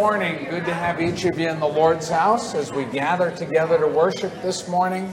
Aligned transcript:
morning. 0.00 0.46
Good 0.48 0.64
to 0.64 0.72
have 0.72 0.98
each 0.98 1.26
of 1.26 1.38
you 1.38 1.50
in 1.50 1.60
the 1.60 1.68
Lord's 1.68 2.08
house 2.08 2.54
as 2.54 2.72
we 2.72 2.86
gather 2.86 3.30
together 3.30 3.78
to 3.78 3.86
worship 3.86 4.32
this 4.40 4.66
morning. 4.66 5.12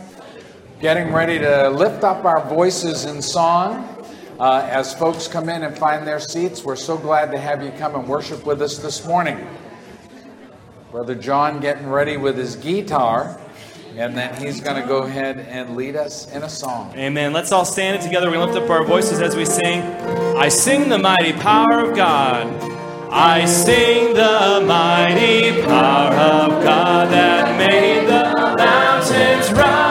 Getting 0.79 1.11
ready 1.11 1.37
to 1.39 1.67
lift 1.67 2.05
up 2.05 2.23
our 2.23 2.47
voices 2.47 3.03
in 3.03 3.21
song. 3.21 4.07
Uh, 4.39 4.65
as 4.71 4.93
folks 4.93 5.27
come 5.27 5.49
in 5.49 5.63
and 5.63 5.77
find 5.77 6.07
their 6.07 6.21
seats, 6.21 6.63
we're 6.63 6.77
so 6.77 6.97
glad 6.97 7.31
to 7.31 7.37
have 7.37 7.61
you 7.61 7.71
come 7.71 7.95
and 7.95 8.07
worship 8.07 8.45
with 8.45 8.61
us 8.61 8.77
this 8.77 9.05
morning. 9.05 9.45
Brother 10.89 11.15
John 11.15 11.59
getting 11.59 11.89
ready 11.89 12.15
with 12.15 12.37
his 12.37 12.55
guitar, 12.55 13.37
and 13.97 14.15
then 14.15 14.41
he's 14.41 14.61
going 14.61 14.81
to 14.81 14.87
go 14.87 14.99
ahead 14.99 15.39
and 15.49 15.75
lead 15.75 15.97
us 15.97 16.31
in 16.31 16.43
a 16.43 16.49
song. 16.49 16.93
Amen. 16.95 17.33
Let's 17.33 17.51
all 17.51 17.65
stand 17.65 18.01
it 18.01 18.05
together. 18.05 18.31
We 18.31 18.37
lift 18.37 18.55
up 18.55 18.69
our 18.69 18.85
voices 18.85 19.19
as 19.19 19.35
we 19.35 19.43
sing. 19.43 19.81
I 20.37 20.47
sing 20.47 20.87
the 20.87 20.97
mighty 20.97 21.33
power 21.33 21.81
of 21.81 21.93
God. 21.93 22.76
I 23.09 23.45
sing 23.45 24.13
the 24.13 24.63
mighty 24.67 25.61
power 25.63 26.13
of 26.13 26.63
God 26.63 27.09
that 27.11 27.57
made 27.57 28.05
the 28.07 28.33
mountains 28.57 29.51
rise, 29.53 29.86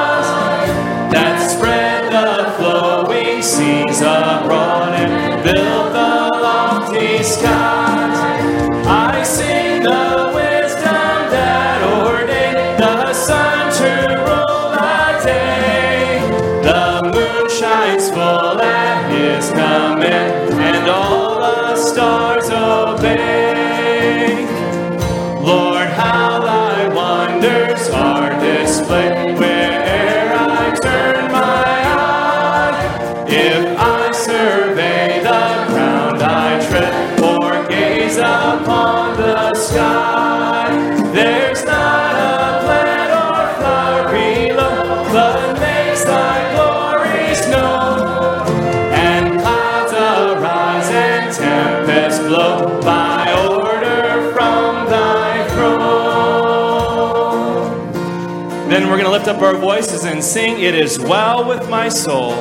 we're 58.97 59.02
going 59.02 59.12
to 59.12 59.19
lift 59.19 59.28
up 59.28 59.42
our 59.42 59.55
voices 59.55 60.06
and 60.06 60.25
sing, 60.25 60.58
It 60.58 60.75
is 60.75 60.98
well 60.98 61.47
with 61.47 61.69
my 61.69 61.86
soul. 61.91 62.33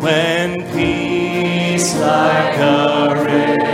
When 0.00 0.62
peace 0.72 1.94
like 2.00 2.56
a 2.58 3.14
river 3.14 3.73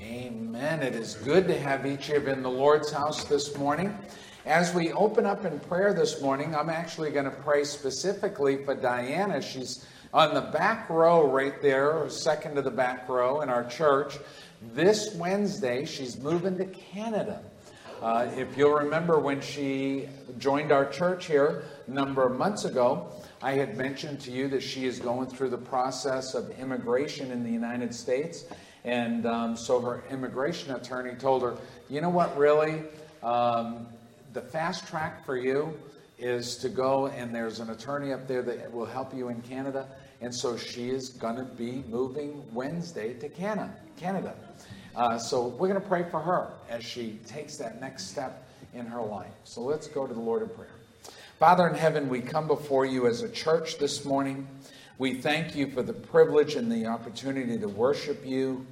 Amen. 0.00 0.82
It 0.82 0.94
is 0.94 1.14
good 1.16 1.48
to 1.48 1.58
have 1.58 1.86
each 1.86 2.08
of 2.10 2.24
you 2.24 2.30
in 2.30 2.42
the 2.42 2.50
Lord's 2.50 2.92
house 2.92 3.24
this 3.24 3.56
morning. 3.56 3.96
As 4.44 4.72
we 4.72 4.92
open 4.92 5.26
up 5.26 5.44
in 5.44 5.58
prayer 5.60 5.92
this 5.92 6.22
morning, 6.22 6.54
I'm 6.54 6.70
actually 6.70 7.10
going 7.10 7.24
to 7.24 7.32
pray 7.32 7.64
specifically 7.64 8.64
for 8.64 8.76
Diana. 8.76 9.42
She's 9.42 9.84
on 10.14 10.34
the 10.34 10.40
back 10.40 10.88
row 10.88 11.28
right 11.28 11.60
there, 11.60 11.92
or 11.92 12.08
second 12.08 12.54
to 12.54 12.62
the 12.62 12.70
back 12.70 13.08
row 13.08 13.40
in 13.40 13.48
our 13.48 13.64
church. 13.64 14.18
This 14.72 15.14
Wednesday, 15.16 15.84
she's 15.84 16.16
moving 16.18 16.56
to 16.58 16.64
Canada. 16.66 17.42
Uh, 18.02 18.30
if 18.36 18.58
you'll 18.58 18.74
remember 18.74 19.18
when 19.18 19.40
she 19.40 20.06
joined 20.38 20.70
our 20.70 20.84
church 20.84 21.26
here 21.26 21.64
a 21.86 21.90
number 21.90 22.26
of 22.26 22.36
months 22.36 22.66
ago, 22.66 23.08
I 23.40 23.52
had 23.52 23.76
mentioned 23.76 24.20
to 24.22 24.30
you 24.30 24.48
that 24.48 24.62
she 24.62 24.84
is 24.84 24.98
going 24.98 25.28
through 25.28 25.48
the 25.48 25.58
process 25.58 26.34
of 26.34 26.50
immigration 26.58 27.30
in 27.30 27.42
the 27.42 27.50
United 27.50 27.94
States. 27.94 28.44
And 28.84 29.24
um, 29.24 29.56
so 29.56 29.80
her 29.80 30.04
immigration 30.10 30.74
attorney 30.74 31.14
told 31.14 31.42
her, 31.42 31.56
you 31.88 32.02
know 32.02 32.10
what, 32.10 32.36
really? 32.36 32.82
Um, 33.22 33.86
the 34.34 34.42
fast 34.42 34.86
track 34.86 35.24
for 35.24 35.36
you 35.36 35.74
is 36.18 36.56
to 36.58 36.68
go, 36.68 37.06
and 37.06 37.34
there's 37.34 37.60
an 37.60 37.70
attorney 37.70 38.12
up 38.12 38.28
there 38.28 38.42
that 38.42 38.72
will 38.72 38.86
help 38.86 39.14
you 39.14 39.28
in 39.28 39.40
Canada. 39.42 39.88
And 40.20 40.34
so 40.34 40.56
she 40.56 40.90
is 40.90 41.10
going 41.10 41.36
to 41.36 41.44
be 41.44 41.82
moving 41.88 42.44
Wednesday 42.52 43.14
to 43.14 43.28
Canada. 43.28 43.74
Canada. 43.96 44.34
Uh, 44.96 45.18
so 45.18 45.48
we're 45.48 45.68
going 45.68 45.80
to 45.80 45.86
pray 45.86 46.04
for 46.10 46.18
her 46.20 46.48
as 46.70 46.82
she 46.82 47.20
takes 47.26 47.58
that 47.58 47.82
next 47.82 48.08
step 48.08 48.48
in 48.72 48.86
her 48.86 49.02
life. 49.02 49.30
So 49.44 49.60
let's 49.60 49.88
go 49.88 50.06
to 50.06 50.14
the 50.14 50.20
Lord 50.20 50.42
in 50.42 50.48
prayer. 50.48 50.70
Father 51.38 51.68
in 51.68 51.74
heaven, 51.74 52.08
we 52.08 52.22
come 52.22 52.46
before 52.46 52.86
you 52.86 53.06
as 53.06 53.20
a 53.20 53.28
church 53.28 53.76
this 53.76 54.06
morning. 54.06 54.48
We 54.96 55.16
thank 55.16 55.54
you 55.54 55.70
for 55.70 55.82
the 55.82 55.92
privilege 55.92 56.54
and 56.54 56.72
the 56.72 56.86
opportunity 56.86 57.58
to 57.58 57.68
worship 57.68 58.24
you. 58.24 58.66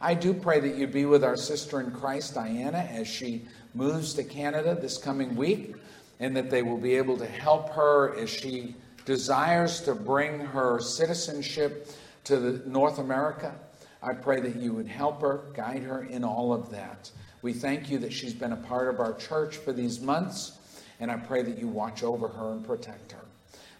I 0.00 0.14
do 0.14 0.34
pray 0.34 0.58
that 0.58 0.74
you 0.74 0.88
be 0.88 1.04
with 1.04 1.22
our 1.22 1.36
sister 1.36 1.80
in 1.80 1.92
Christ, 1.92 2.34
Diana, 2.34 2.88
as 2.90 3.06
she 3.06 3.44
moves 3.72 4.12
to 4.14 4.24
Canada 4.24 4.74
this 4.74 4.98
coming 4.98 5.36
week, 5.36 5.76
and 6.18 6.36
that 6.36 6.50
they 6.50 6.62
will 6.62 6.78
be 6.78 6.96
able 6.96 7.16
to 7.18 7.26
help 7.26 7.70
her 7.74 8.16
as 8.18 8.28
she 8.28 8.74
desires 9.04 9.80
to 9.82 9.94
bring 9.94 10.40
her 10.40 10.80
citizenship 10.80 11.88
to 12.24 12.68
North 12.68 12.98
America. 12.98 13.54
I 14.02 14.14
pray 14.14 14.40
that 14.40 14.56
you 14.56 14.72
would 14.72 14.88
help 14.88 15.20
her, 15.20 15.44
guide 15.54 15.82
her 15.82 16.04
in 16.04 16.24
all 16.24 16.52
of 16.52 16.70
that. 16.70 17.10
We 17.42 17.52
thank 17.52 17.90
you 17.90 17.98
that 17.98 18.12
she's 18.12 18.34
been 18.34 18.52
a 18.52 18.56
part 18.56 18.92
of 18.92 19.00
our 19.00 19.14
church 19.14 19.56
for 19.56 19.72
these 19.72 20.00
months 20.00 20.58
and 21.00 21.10
I 21.10 21.16
pray 21.16 21.42
that 21.42 21.58
you 21.58 21.66
watch 21.66 22.02
over 22.02 22.28
her 22.28 22.52
and 22.52 22.64
protect 22.64 23.12
her. 23.12 23.24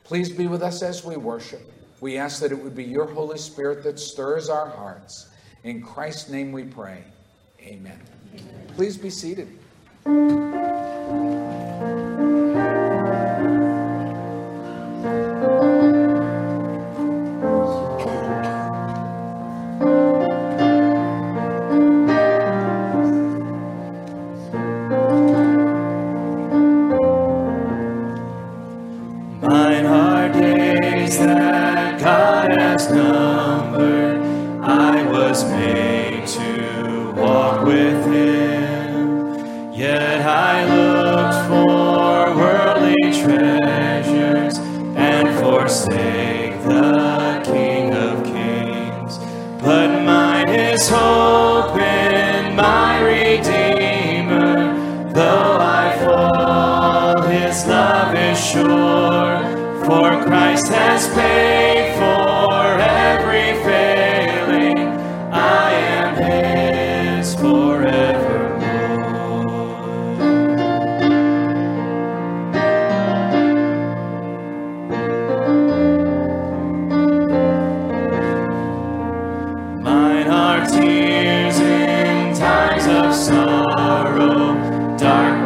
Please 0.05 0.31
be 0.31 0.47
with 0.47 0.63
us 0.63 0.83
as 0.83 1.05
we 1.05 1.17
worship. 1.17 1.71
We 2.01 2.17
ask 2.17 2.41
that 2.41 2.51
it 2.51 2.59
would 2.59 2.75
be 2.75 2.85
your 2.85 3.07
Holy 3.07 3.39
Spirit 3.39 3.85
that 3.85 4.01
stirs 4.01 4.49
our 4.49 4.69
hearts. 4.69 5.29
In 5.65 5.83
Christ's 5.83 6.31
name 6.31 6.51
we 6.51 6.65
pray. 6.65 7.05
Amen. 7.61 8.01
Amen. 8.35 8.67
Please 8.75 8.97
be 8.97 9.11
seated. 9.11 9.59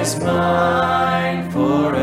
is 0.04 0.20
mine 0.20 1.50
forevermore. 1.50 1.96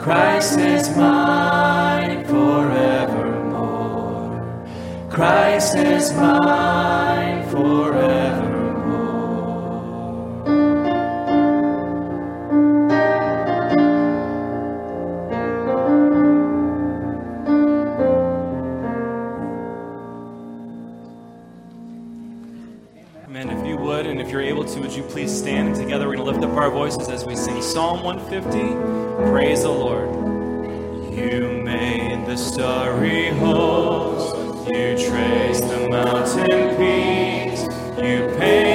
Christ 0.00 0.58
is 0.60 0.96
mine 0.96 2.24
forevermore. 2.24 3.08
Christ 5.10 5.74
is 5.74 6.12
mine. 6.12 6.65
voices 26.86 27.08
as 27.08 27.24
we 27.24 27.34
sing 27.34 27.60
Psalm 27.60 28.04
150. 28.04 29.28
Praise 29.28 29.62
the 29.64 29.68
Lord. 29.68 30.08
You 31.12 31.60
made 31.64 32.24
the 32.26 32.36
starry 32.36 33.30
host, 33.30 34.36
you 34.68 34.96
traced 34.96 35.68
the 35.68 35.88
mountain 35.88 36.76
peaks, 36.76 37.62
you 37.98 38.32
paved 38.38 38.65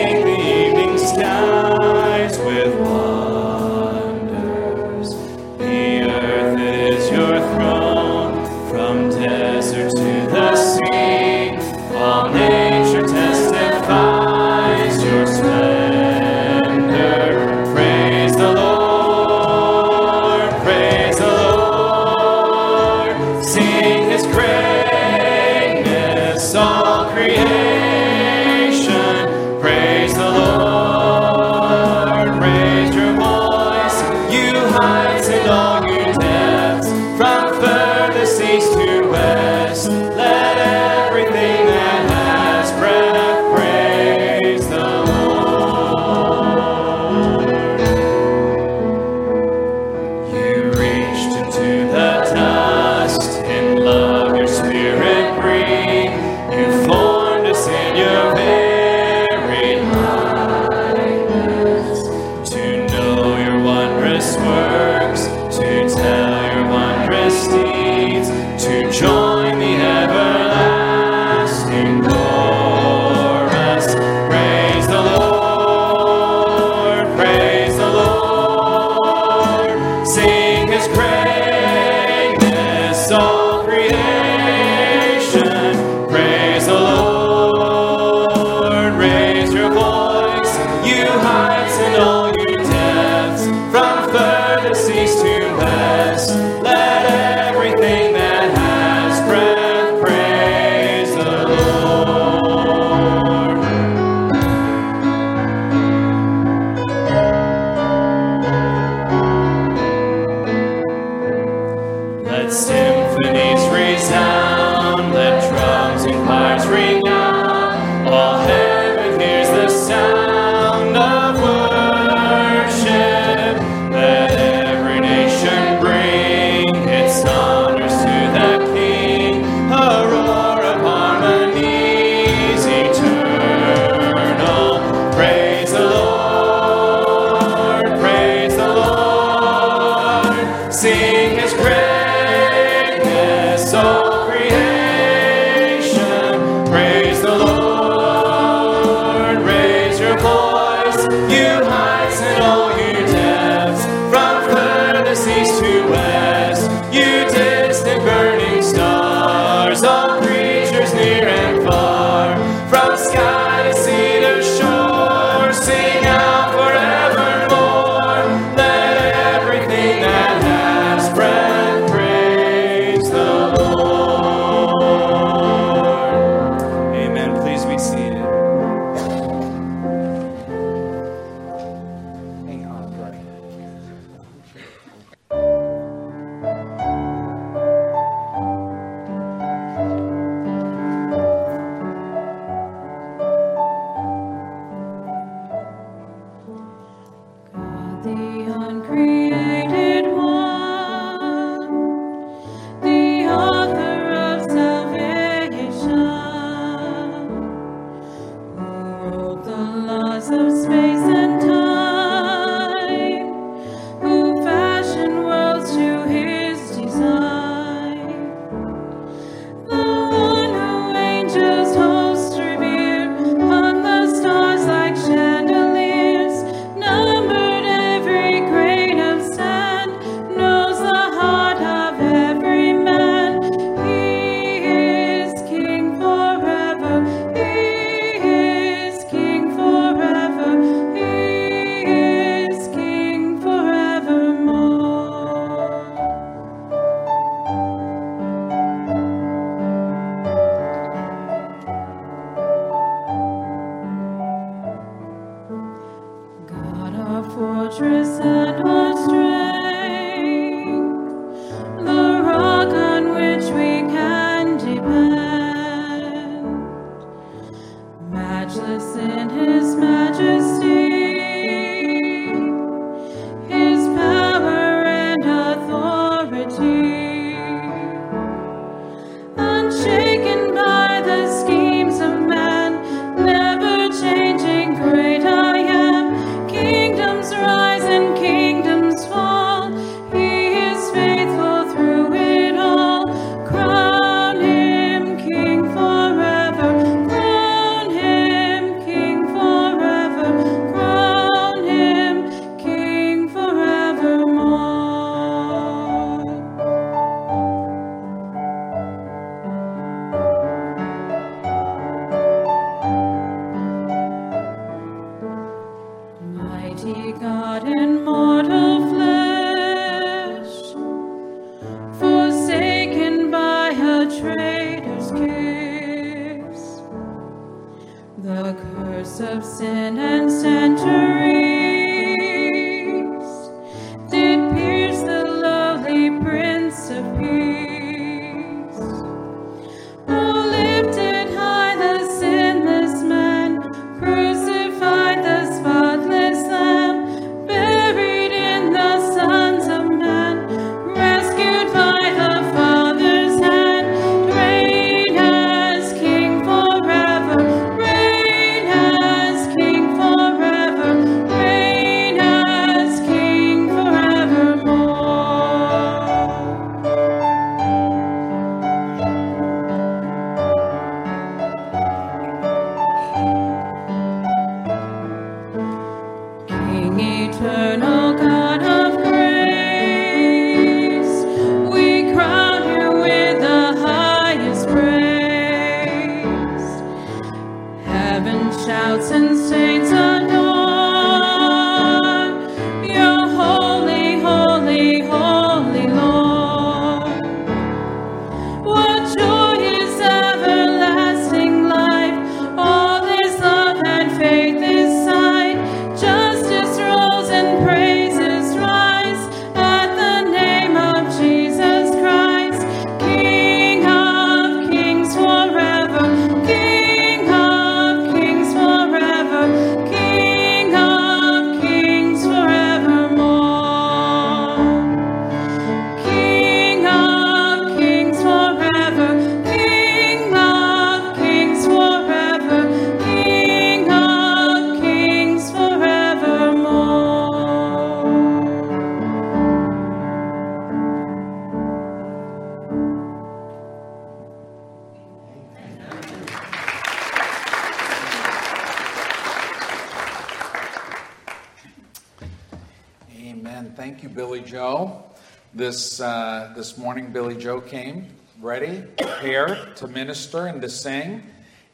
Billy 457.11 457.35
Joe 457.35 457.61
came 457.61 458.07
ready, 458.39 458.83
prepared 458.97 459.75
to 459.77 459.87
minister 459.87 460.47
and 460.47 460.61
to 460.61 460.69
sing, 460.69 461.23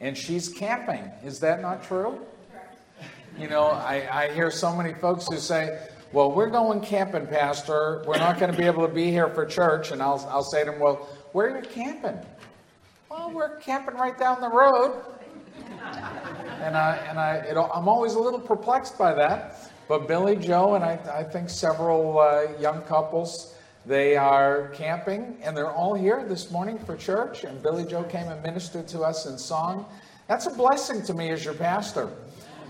and 0.00 0.16
she's 0.16 0.48
camping. 0.48 1.10
Is 1.24 1.40
that 1.40 1.62
not 1.62 1.82
true? 1.82 2.20
You 3.38 3.48
know, 3.48 3.66
I, 3.66 4.24
I 4.24 4.32
hear 4.32 4.50
so 4.50 4.74
many 4.74 4.94
folks 4.94 5.26
who 5.28 5.38
say, 5.38 5.86
Well, 6.12 6.32
we're 6.32 6.50
going 6.50 6.80
camping, 6.80 7.26
Pastor. 7.26 8.02
We're 8.06 8.18
not 8.18 8.38
going 8.38 8.50
to 8.50 8.58
be 8.58 8.64
able 8.64 8.86
to 8.86 8.92
be 8.92 9.10
here 9.10 9.28
for 9.28 9.46
church. 9.46 9.92
And 9.92 10.02
I'll, 10.02 10.26
I'll 10.28 10.42
say 10.42 10.64
to 10.64 10.72
them, 10.72 10.80
Well, 10.80 11.08
where 11.32 11.54
are 11.54 11.58
you 11.60 11.68
camping? 11.68 12.18
Well, 13.10 13.30
we're 13.30 13.56
camping 13.60 13.94
right 13.94 14.18
down 14.18 14.40
the 14.40 14.48
road. 14.50 15.04
And, 16.60 16.76
I, 16.76 16.96
and 17.08 17.18
I, 17.18 17.34
it, 17.36 17.56
I'm 17.56 17.88
always 17.88 18.14
a 18.14 18.18
little 18.18 18.40
perplexed 18.40 18.98
by 18.98 19.14
that. 19.14 19.70
But 19.88 20.08
Billy 20.08 20.36
Joe 20.36 20.74
and 20.74 20.84
I, 20.84 20.98
I 21.12 21.22
think 21.22 21.48
several 21.48 22.18
uh, 22.18 22.58
young 22.60 22.82
couples 22.82 23.54
they 23.88 24.16
are 24.16 24.68
camping, 24.74 25.38
and 25.42 25.56
they're 25.56 25.72
all 25.72 25.94
here 25.94 26.22
this 26.28 26.50
morning 26.50 26.78
for 26.78 26.94
church. 26.94 27.44
And 27.44 27.62
Billy 27.62 27.86
Joe 27.86 28.02
came 28.02 28.28
and 28.28 28.42
ministered 28.42 28.86
to 28.88 29.00
us 29.00 29.24
in 29.24 29.38
song. 29.38 29.86
That's 30.26 30.46
a 30.46 30.50
blessing 30.50 31.02
to 31.04 31.14
me 31.14 31.30
as 31.30 31.42
your 31.42 31.54
pastor. 31.54 32.10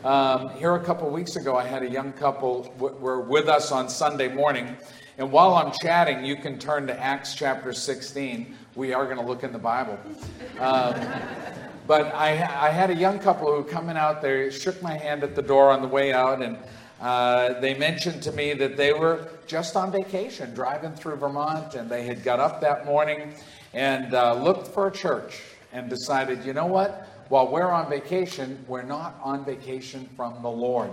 Um, 0.05 0.51
here 0.51 0.77
a 0.77 0.85
couple 0.85 1.11
weeks 1.11 1.35
ago, 1.35 1.57
I 1.57 1.65
had 1.65 1.83
a 1.83 1.91
young 1.91 2.13
couple 2.13 2.73
w- 2.79 2.95
were 2.99 3.21
with 3.21 3.49
us 3.49 3.73
on 3.73 3.89
Sunday 3.89 4.33
morning, 4.33 4.77
and 5.19 5.33
while 5.33 5.57
I'm 5.57 5.73
chatting, 5.83 6.25
you 6.25 6.37
can 6.37 6.57
turn 6.57 6.87
to 6.87 6.97
Acts 6.97 7.35
chapter 7.35 7.73
16. 7.73 8.55
We 8.77 8.95
are 8.95 9.05
going 9.05 9.19
to 9.19 9.25
look 9.25 9.43
in 9.43 9.53
the 9.53 9.59
Bible. 9.59 9.99
Um, 10.61 10.95
but 11.89 12.15
I, 12.15 12.31
I, 12.31 12.71
had 12.71 12.91
a 12.91 12.95
young 12.95 13.19
couple 13.19 13.53
who 13.53 13.65
coming 13.65 13.97
out 13.97 14.23
there, 14.23 14.53
shook 14.53 14.81
my 14.83 14.97
hand 14.97 15.25
at 15.25 15.35
the 15.35 15.43
door 15.43 15.73
on 15.73 15.83
the 15.83 15.89
way 15.89 16.13
out, 16.13 16.43
and 16.43 16.59
uh, 17.01 17.61
they 17.61 17.75
mentioned 17.75 18.23
to 18.25 18.33
me 18.33 18.55
that 18.55 18.77
they 18.77 18.93
were 18.93 19.29
just 19.47 19.77
on 19.77 19.93
vacation, 19.93 20.53
driving 20.55 20.93
through 20.93 21.17
Vermont, 21.17 21.75
and 21.75 21.89
they 21.89 22.03
had 22.05 22.25
got 22.25 22.41
up 22.41 22.61
that 22.61 22.87
morning 22.87 23.35
and 23.73 24.15
uh, 24.15 24.35
looked 24.35 24.69
for 24.69 24.89
a 24.89 24.91
church 24.91 25.43
and 25.73 25.89
decided, 25.89 26.45
you 26.45 26.53
know 26.53 26.67
what? 26.67 27.07
While 27.29 27.49
we're 27.49 27.71
on 27.71 27.89
vacation, 27.89 28.65
we're 28.67 28.83
not 28.83 29.19
on 29.23 29.45
vacation 29.45 30.09
from 30.17 30.43
the 30.43 30.51
Lord. 30.51 30.91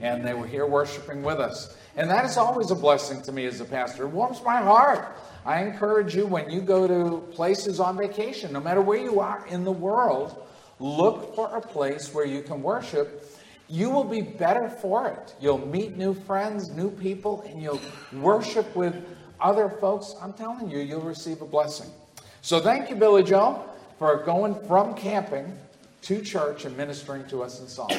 And 0.00 0.24
they 0.24 0.34
were 0.34 0.46
here 0.46 0.66
worshiping 0.66 1.22
with 1.22 1.40
us. 1.40 1.76
And 1.96 2.08
that 2.10 2.24
is 2.24 2.36
always 2.36 2.70
a 2.70 2.76
blessing 2.76 3.20
to 3.22 3.32
me 3.32 3.46
as 3.46 3.60
a 3.60 3.64
pastor. 3.64 4.04
It 4.04 4.10
warms 4.10 4.40
my 4.44 4.58
heart. 4.58 5.16
I 5.44 5.62
encourage 5.62 6.14
you 6.14 6.26
when 6.26 6.50
you 6.50 6.60
go 6.60 6.86
to 6.86 7.26
places 7.32 7.80
on 7.80 7.96
vacation, 7.96 8.52
no 8.52 8.60
matter 8.60 8.80
where 8.80 8.98
you 8.98 9.18
are 9.18 9.44
in 9.48 9.64
the 9.64 9.72
world, 9.72 10.46
look 10.78 11.34
for 11.34 11.56
a 11.56 11.60
place 11.60 12.14
where 12.14 12.26
you 12.26 12.42
can 12.42 12.62
worship 12.62 13.24
you 13.68 13.90
will 13.90 14.04
be 14.04 14.22
better 14.22 14.68
for 14.68 15.08
it. 15.08 15.34
You'll 15.40 15.66
meet 15.66 15.96
new 15.96 16.14
friends, 16.14 16.70
new 16.70 16.90
people, 16.90 17.42
and 17.42 17.62
you'll 17.62 17.80
worship 18.14 18.74
with 18.74 18.94
other 19.40 19.68
folks. 19.68 20.14
I'm 20.20 20.32
telling 20.32 20.70
you, 20.70 20.78
you'll 20.78 21.02
receive 21.02 21.42
a 21.42 21.46
blessing. 21.46 21.90
So 22.40 22.60
thank 22.60 22.88
you, 22.88 22.96
Billy 22.96 23.22
Joe, 23.22 23.64
for 23.98 24.16
going 24.24 24.54
from 24.66 24.94
camping 24.94 25.52
to 26.02 26.22
church 26.22 26.64
and 26.64 26.76
ministering 26.76 27.26
to 27.28 27.42
us 27.42 27.60
in 27.60 27.68
song. 27.68 27.90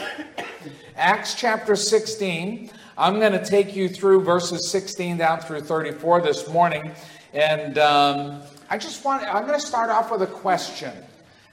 Acts 0.95 1.36
chapter 1.36 1.75
16. 1.75 2.71
I'm 2.97 3.19
going 3.19 3.34
to 3.34 3.45
take 3.45 3.75
you 3.75 3.89
through 3.89 4.23
verses 4.23 4.69
16 4.69 5.17
down 5.17 5.39
through 5.39 5.62
34 5.62 6.21
this 6.21 6.49
morning. 6.49 6.91
And 7.34 7.77
um, 7.77 8.41
I 8.69 8.77
just 8.77 9.05
want, 9.05 9.23
I'm 9.23 9.45
going 9.45 9.60
to 9.60 9.65
start 9.65 9.89
off 9.89 10.12
with 10.12 10.21
a 10.21 10.27
question. 10.27 10.91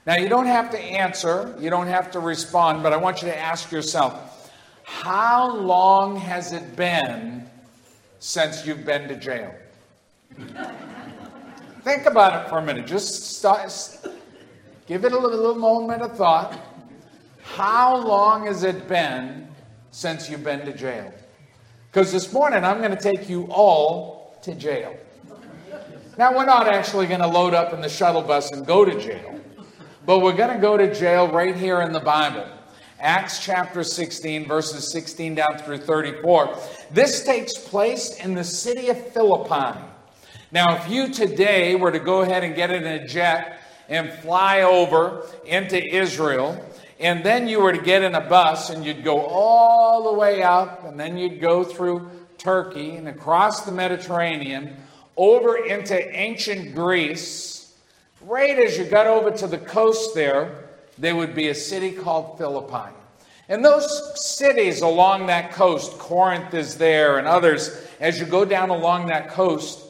Now, 0.07 0.15
you 0.15 0.29
don't 0.29 0.45
have 0.45 0.71
to 0.71 0.79
answer, 0.79 1.53
you 1.59 1.69
don't 1.69 1.87
have 1.87 2.11
to 2.11 2.21
respond, 2.21 2.81
but 2.81 2.93
I 2.93 2.97
want 2.97 3.21
you 3.21 3.27
to 3.27 3.37
ask 3.37 3.73
yourself 3.73 4.49
how 4.85 5.53
long 5.53 6.15
has 6.15 6.53
it 6.53 6.77
been 6.77 7.45
since 8.19 8.65
you've 8.65 8.85
been 8.85 9.09
to 9.09 9.17
jail? 9.17 9.53
Think 11.81 12.05
about 12.05 12.45
it 12.45 12.49
for 12.49 12.59
a 12.59 12.61
minute. 12.61 12.87
Just 12.87 13.37
start, 13.37 13.69
give 14.87 15.03
it 15.03 15.11
a 15.11 15.17
little, 15.17 15.37
little 15.37 15.55
moment 15.55 16.01
of 16.01 16.15
thought. 16.15 16.57
How 17.43 17.97
long 17.97 18.47
has 18.47 18.63
it 18.63 18.87
been 18.87 19.49
since 19.91 20.29
you've 20.29 20.43
been 20.43 20.65
to 20.65 20.71
jail? 20.71 21.13
Because 21.91 22.13
this 22.13 22.31
morning 22.31 22.63
I'm 22.63 22.77
going 22.77 22.91
to 22.91 22.97
take 22.97 23.27
you 23.27 23.43
all 23.51 24.37
to 24.43 24.55
jail. 24.55 24.95
Now, 26.17 26.33
we're 26.33 26.45
not 26.45 26.67
actually 26.67 27.07
going 27.07 27.19
to 27.19 27.27
load 27.27 27.53
up 27.53 27.73
in 27.73 27.81
the 27.81 27.89
shuttle 27.89 28.21
bus 28.21 28.51
and 28.51 28.65
go 28.65 28.85
to 28.85 28.97
jail, 28.99 29.37
but 30.07 30.21
we're 30.21 30.31
going 30.31 30.55
to 30.55 30.61
go 30.61 30.77
to 30.77 30.91
jail 30.95 31.27
right 31.27 31.53
here 31.53 31.81
in 31.81 31.91
the 31.91 31.99
Bible. 31.99 32.47
Acts 32.97 33.43
chapter 33.43 33.83
16, 33.83 34.47
verses 34.47 34.89
16 34.93 35.35
down 35.35 35.57
through 35.57 35.79
34. 35.79 36.57
This 36.91 37.25
takes 37.25 37.57
place 37.57 38.15
in 38.23 38.33
the 38.33 38.43
city 38.45 38.87
of 38.87 39.11
Philippi. 39.11 39.77
Now, 40.49 40.77
if 40.77 40.89
you 40.89 41.09
today 41.09 41.75
were 41.75 41.91
to 41.91 41.99
go 41.99 42.21
ahead 42.21 42.45
and 42.45 42.55
get 42.55 42.71
in 42.71 42.87
a 42.87 43.05
jet 43.05 43.59
and 43.89 44.09
fly 44.09 44.61
over 44.61 45.27
into 45.45 45.77
Israel, 45.93 46.57
and 47.01 47.21
then 47.21 47.49
you 47.49 47.59
were 47.59 47.73
to 47.73 47.81
get 47.81 48.01
in 48.01 48.15
a 48.15 48.21
bus 48.21 48.69
and 48.69 48.85
you'd 48.85 49.03
go 49.03 49.19
all 49.25 50.09
the 50.09 50.17
way 50.17 50.41
up, 50.41 50.85
and 50.85 50.97
then 50.97 51.17
you'd 51.17 51.41
go 51.41 51.65
through 51.65 52.09
Turkey 52.37 52.95
and 52.95 53.09
across 53.09 53.65
the 53.65 53.73
Mediterranean 53.73 54.77
over 55.17 55.57
into 55.65 55.99
ancient 56.17 56.73
Greece, 56.73 57.56
right 58.27 58.59
as 58.59 58.77
you 58.77 58.83
got 58.83 59.07
over 59.07 59.31
to 59.31 59.47
the 59.47 59.57
coast 59.57 60.13
there, 60.13 60.65
there 60.97 61.15
would 61.15 61.33
be 61.33 61.47
a 61.47 61.55
city 61.55 61.93
called 61.93 62.37
Philippi. 62.37 62.93
And 63.47 63.63
those 63.63 64.21
cities 64.21 64.81
along 64.81 65.27
that 65.27 65.53
coast, 65.53 65.97
Corinth 65.97 66.53
is 66.53 66.75
there 66.75 67.19
and 67.19 67.25
others, 67.25 67.87
as 68.01 68.19
you 68.19 68.25
go 68.25 68.43
down 68.43 68.69
along 68.69 69.07
that 69.07 69.29
coast, 69.29 69.85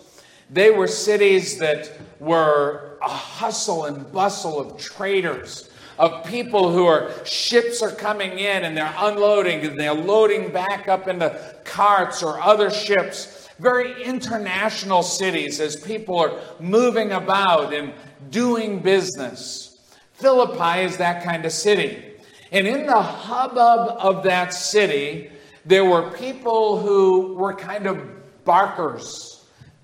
they 0.51 0.69
were 0.69 0.87
cities 0.87 1.57
that 1.57 1.91
were 2.19 2.99
a 3.01 3.09
hustle 3.09 3.85
and 3.85 4.11
bustle 4.11 4.59
of 4.59 4.77
traders, 4.77 5.71
of 5.97 6.23
people 6.23 6.71
who 6.71 6.85
are, 6.85 7.11
ships 7.25 7.81
are 7.81 7.89
coming 7.89 8.33
in 8.33 8.65
and 8.65 8.77
they're 8.77 8.93
unloading 8.97 9.65
and 9.65 9.79
they're 9.79 9.95
loading 9.95 10.51
back 10.51 10.87
up 10.87 11.07
into 11.07 11.55
carts 11.63 12.21
or 12.21 12.39
other 12.39 12.69
ships. 12.69 13.36
Very 13.59 14.03
international 14.03 15.03
cities 15.03 15.59
as 15.59 15.75
people 15.75 16.19
are 16.19 16.39
moving 16.59 17.11
about 17.11 17.73
and 17.73 17.93
doing 18.29 18.79
business. 18.79 19.97
Philippi 20.13 20.81
is 20.81 20.97
that 20.97 21.23
kind 21.23 21.45
of 21.45 21.51
city. 21.51 22.03
And 22.51 22.67
in 22.67 22.85
the 22.85 23.01
hubbub 23.01 23.97
of 23.99 24.23
that 24.23 24.53
city, 24.53 25.31
there 25.65 25.85
were 25.85 26.11
people 26.11 26.79
who 26.79 27.35
were 27.35 27.53
kind 27.53 27.87
of 27.87 27.99
barkers 28.45 29.37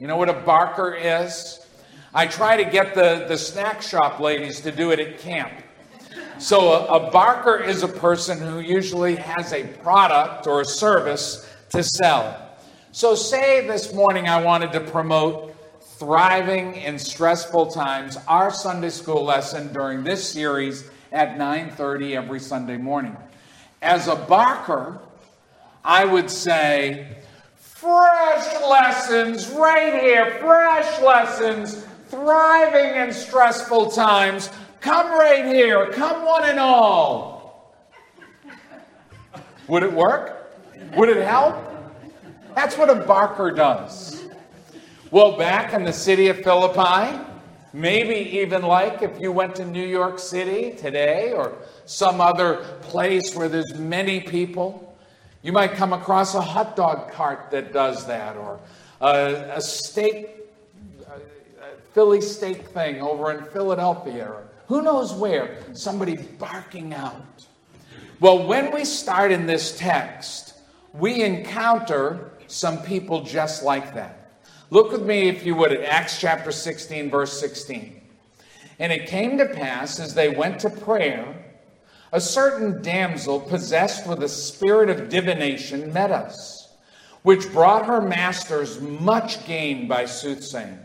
you 0.03 0.07
know 0.09 0.17
what 0.17 0.27
a 0.27 0.33
barker 0.33 0.93
is? 0.93 1.65
I 2.13 2.27
try 2.27 2.61
to 2.61 2.69
get 2.69 2.93
the, 2.93 3.23
the 3.29 3.37
snack 3.37 3.81
shop 3.81 4.19
ladies 4.19 4.59
to 4.59 4.69
do 4.69 4.91
it 4.91 4.99
at 4.99 5.17
camp. 5.19 5.53
So, 6.39 6.73
a, 6.73 7.07
a 7.07 7.11
barker 7.11 7.55
is 7.55 7.83
a 7.83 7.87
person 7.87 8.37
who 8.37 8.59
usually 8.59 9.15
has 9.15 9.53
a 9.53 9.65
product 9.65 10.45
or 10.45 10.59
a 10.59 10.65
service 10.65 11.49
to 11.69 11.81
sell. 11.83 12.42
So, 12.95 13.15
say 13.15 13.65
this 13.65 13.91
morning 13.91 14.27
I 14.27 14.43
wanted 14.43 14.71
to 14.73 14.79
promote 14.79 15.55
thriving 15.97 16.75
in 16.75 16.99
stressful 16.99 17.71
times, 17.71 18.19
our 18.27 18.51
Sunday 18.51 18.91
school 18.91 19.23
lesson 19.23 19.73
during 19.73 20.03
this 20.03 20.29
series 20.29 20.87
at 21.11 21.35
9:30 21.35 22.15
every 22.15 22.39
Sunday 22.39 22.77
morning. 22.77 23.17
As 23.81 24.07
a 24.07 24.15
barker, 24.15 24.99
I 25.83 26.05
would 26.05 26.29
say, 26.29 27.17
Fresh 27.57 28.61
lessons 28.61 29.49
right 29.49 29.99
here, 29.99 30.37
fresh 30.39 31.01
lessons, 31.01 31.83
thriving 32.09 33.01
in 33.01 33.11
stressful 33.11 33.89
times. 33.89 34.51
Come 34.81 35.11
right 35.13 35.45
here, 35.45 35.89
come 35.93 36.23
one 36.23 36.43
and 36.43 36.59
all. 36.59 37.73
Would 39.67 39.81
it 39.81 39.93
work? 39.93 40.47
Would 40.95 41.09
it 41.09 41.25
help? 41.25 41.72
That's 42.55 42.77
what 42.77 42.89
a 42.89 42.95
barker 42.95 43.51
does. 43.51 44.23
Well, 45.11 45.37
back 45.37 45.73
in 45.73 45.83
the 45.83 45.93
city 45.93 46.27
of 46.27 46.43
Philippi, 46.43 47.19
maybe 47.73 48.15
even 48.39 48.61
like 48.61 49.01
if 49.01 49.19
you 49.19 49.31
went 49.31 49.55
to 49.55 49.65
New 49.65 49.85
York 49.85 50.19
City 50.19 50.75
today 50.75 51.33
or 51.33 51.53
some 51.85 52.21
other 52.21 52.57
place 52.81 53.35
where 53.35 53.49
there's 53.49 53.73
many 53.75 54.19
people, 54.19 54.95
you 55.41 55.51
might 55.51 55.73
come 55.73 55.93
across 55.93 56.35
a 56.35 56.41
hot 56.41 56.75
dog 56.75 57.11
cart 57.11 57.49
that 57.51 57.73
does 57.73 58.05
that, 58.07 58.37
or 58.37 58.59
a, 59.01 59.53
a 59.55 59.61
steak, 59.61 60.29
a 61.09 61.75
Philly 61.93 62.21
steak 62.21 62.67
thing 62.67 63.01
over 63.01 63.31
in 63.31 63.43
Philadelphia, 63.45 64.25
or 64.25 64.43
who 64.67 64.81
knows 64.81 65.11
where, 65.13 65.57
somebody 65.73 66.15
barking 66.15 66.93
out. 66.93 67.45
Well, 68.19 68.47
when 68.47 68.73
we 68.73 68.85
start 68.85 69.31
in 69.31 69.45
this 69.47 69.77
text, 69.77 70.53
we 70.93 71.23
encounter 71.23 72.31
some 72.53 72.83
people 72.83 73.23
just 73.23 73.63
like 73.63 73.95
that. 73.95 74.41
Look 74.69 74.91
with 74.91 75.03
me, 75.03 75.27
if 75.29 75.45
you 75.45 75.55
would, 75.55 75.71
at 75.71 75.83
Acts 75.83 76.19
chapter 76.19 76.51
16, 76.51 77.09
verse 77.09 77.39
16. 77.39 78.01
And 78.79 78.91
it 78.91 79.07
came 79.07 79.37
to 79.37 79.45
pass 79.45 79.99
as 79.99 80.13
they 80.13 80.29
went 80.29 80.59
to 80.61 80.69
prayer 80.69 81.43
a 82.11 82.21
certain 82.21 82.81
damsel 82.83 83.39
possessed 83.39 84.07
with 84.07 84.21
a 84.21 84.29
spirit 84.29 84.89
of 84.89 85.09
divination 85.09 85.91
met 85.91 86.11
us, 86.11 86.69
which 87.23 87.51
brought 87.51 87.87
her 87.87 88.01
masters 88.01 88.79
much 88.79 89.43
gain 89.47 89.87
by 89.87 90.05
soothsaying. 90.05 90.77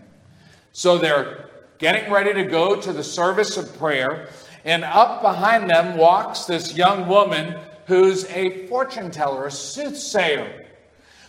So 0.72 0.96
they're 0.96 1.50
getting 1.76 2.10
ready 2.10 2.32
to 2.32 2.44
go 2.44 2.80
to 2.80 2.92
the 2.94 3.04
service 3.04 3.58
of 3.58 3.76
prayer, 3.78 4.30
and 4.64 4.84
up 4.84 5.20
behind 5.20 5.68
them 5.68 5.98
walks 5.98 6.46
this 6.46 6.74
young 6.74 7.06
woman 7.06 7.58
who's 7.86 8.24
a 8.30 8.66
fortune 8.68 9.10
teller, 9.10 9.46
a 9.46 9.50
soothsayer, 9.50 10.66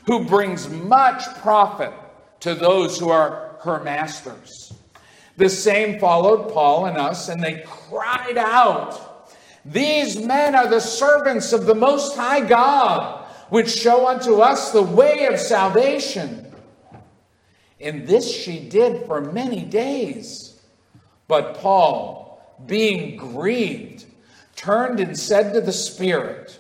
who 0.09 0.25
brings 0.25 0.67
much 0.67 1.23
profit 1.35 1.93
to 2.39 2.55
those 2.55 2.97
who 2.97 3.09
are 3.09 3.55
her 3.61 3.79
masters. 3.83 4.73
The 5.37 5.49
same 5.49 5.99
followed 5.99 6.51
Paul 6.51 6.87
and 6.87 6.97
us, 6.97 7.29
and 7.29 7.43
they 7.43 7.63
cried 7.63 8.35
out 8.35 9.29
these 9.63 10.19
men 10.19 10.55
are 10.55 10.67
the 10.67 10.79
servants 10.79 11.53
of 11.53 11.67
the 11.67 11.75
Most 11.75 12.15
High 12.15 12.41
God, 12.41 13.23
which 13.49 13.69
show 13.69 14.07
unto 14.07 14.41
us 14.41 14.71
the 14.71 14.81
way 14.81 15.25
of 15.25 15.39
salvation. 15.39 16.51
And 17.79 18.07
this 18.07 18.33
she 18.35 18.67
did 18.67 19.05
for 19.05 19.21
many 19.21 19.61
days. 19.61 20.59
But 21.27 21.59
Paul, 21.59 22.41
being 22.65 23.15
grieved, 23.15 24.05
turned 24.55 24.99
and 24.99 25.15
said 25.15 25.53
to 25.53 25.61
the 25.61 25.71
Spirit, 25.71 26.58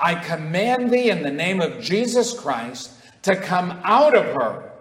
I 0.00 0.14
command 0.14 0.90
thee 0.90 1.10
in 1.10 1.22
the 1.22 1.30
name 1.30 1.60
of 1.60 1.80
Jesus 1.80 2.32
Christ 2.32 2.92
to 3.22 3.36
come 3.36 3.80
out 3.84 4.16
of 4.16 4.24
her. 4.24 4.72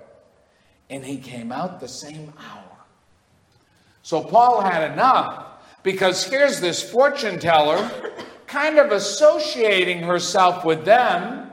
And 0.89 1.05
he 1.05 1.17
came 1.17 1.51
out 1.51 1.79
the 1.79 1.88
same 1.88 2.34
hour. 2.39 2.63
So 4.01 4.23
Paul 4.23 4.62
had 4.62 4.91
enough 4.91 5.45
because 5.84 6.23
here's 6.23 6.60
this 6.60 6.82
fortune 6.82 7.39
teller 7.39 8.13
kind 8.47 8.79
of 8.79 8.91
associating 8.91 9.99
herself 9.99 10.65
with 10.65 10.86
them. 10.86 11.51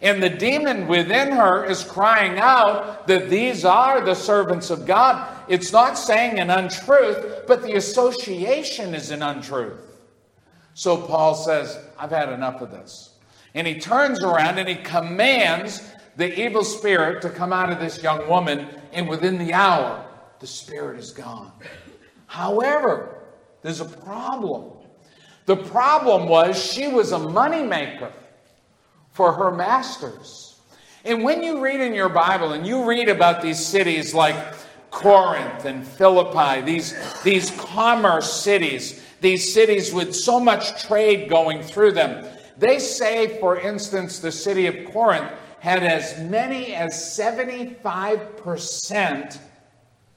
And 0.00 0.22
the 0.22 0.30
demon 0.30 0.86
within 0.86 1.32
her 1.32 1.64
is 1.64 1.82
crying 1.82 2.38
out 2.38 3.08
that 3.08 3.28
these 3.28 3.64
are 3.64 4.00
the 4.00 4.14
servants 4.14 4.70
of 4.70 4.86
God. 4.86 5.28
It's 5.48 5.72
not 5.72 5.98
saying 5.98 6.38
an 6.38 6.50
untruth, 6.50 7.46
but 7.48 7.62
the 7.62 7.74
association 7.74 8.94
is 8.94 9.10
an 9.10 9.22
untruth. 9.22 9.87
So 10.78 10.96
Paul 10.96 11.34
says, 11.34 11.76
I've 11.98 12.12
had 12.12 12.28
enough 12.28 12.60
of 12.60 12.70
this. 12.70 13.10
And 13.52 13.66
he 13.66 13.80
turns 13.80 14.22
around 14.22 14.60
and 14.60 14.68
he 14.68 14.76
commands 14.76 15.82
the 16.14 16.40
evil 16.40 16.62
spirit 16.62 17.20
to 17.22 17.30
come 17.30 17.52
out 17.52 17.72
of 17.72 17.80
this 17.80 18.00
young 18.00 18.28
woman, 18.28 18.68
and 18.92 19.08
within 19.08 19.38
the 19.38 19.52
hour, 19.52 20.06
the 20.38 20.46
spirit 20.46 21.00
is 21.00 21.10
gone. 21.10 21.50
However, 22.26 23.24
there's 23.60 23.80
a 23.80 23.86
problem. 23.86 24.70
The 25.46 25.56
problem 25.56 26.28
was 26.28 26.56
she 26.56 26.86
was 26.86 27.10
a 27.10 27.18
moneymaker 27.18 28.12
for 29.10 29.32
her 29.32 29.50
masters. 29.50 30.60
And 31.04 31.24
when 31.24 31.42
you 31.42 31.60
read 31.60 31.80
in 31.80 31.92
your 31.92 32.08
Bible 32.08 32.52
and 32.52 32.64
you 32.64 32.84
read 32.84 33.08
about 33.08 33.42
these 33.42 33.58
cities 33.58 34.14
like 34.14 34.36
Corinth 34.92 35.64
and 35.64 35.84
Philippi, 35.84 36.60
these, 36.60 36.94
these 37.24 37.50
commerce 37.50 38.32
cities, 38.32 39.02
these 39.20 39.52
cities 39.52 39.92
with 39.92 40.14
so 40.14 40.38
much 40.38 40.84
trade 40.84 41.28
going 41.28 41.62
through 41.62 41.92
them, 41.92 42.24
They 42.58 42.78
say, 42.80 43.38
for 43.38 43.58
instance, 43.58 44.18
the 44.18 44.32
city 44.32 44.66
of 44.66 44.92
Corinth 44.92 45.30
had 45.60 45.84
as 45.84 46.18
many 46.20 46.74
as 46.74 46.92
75% 46.92 49.38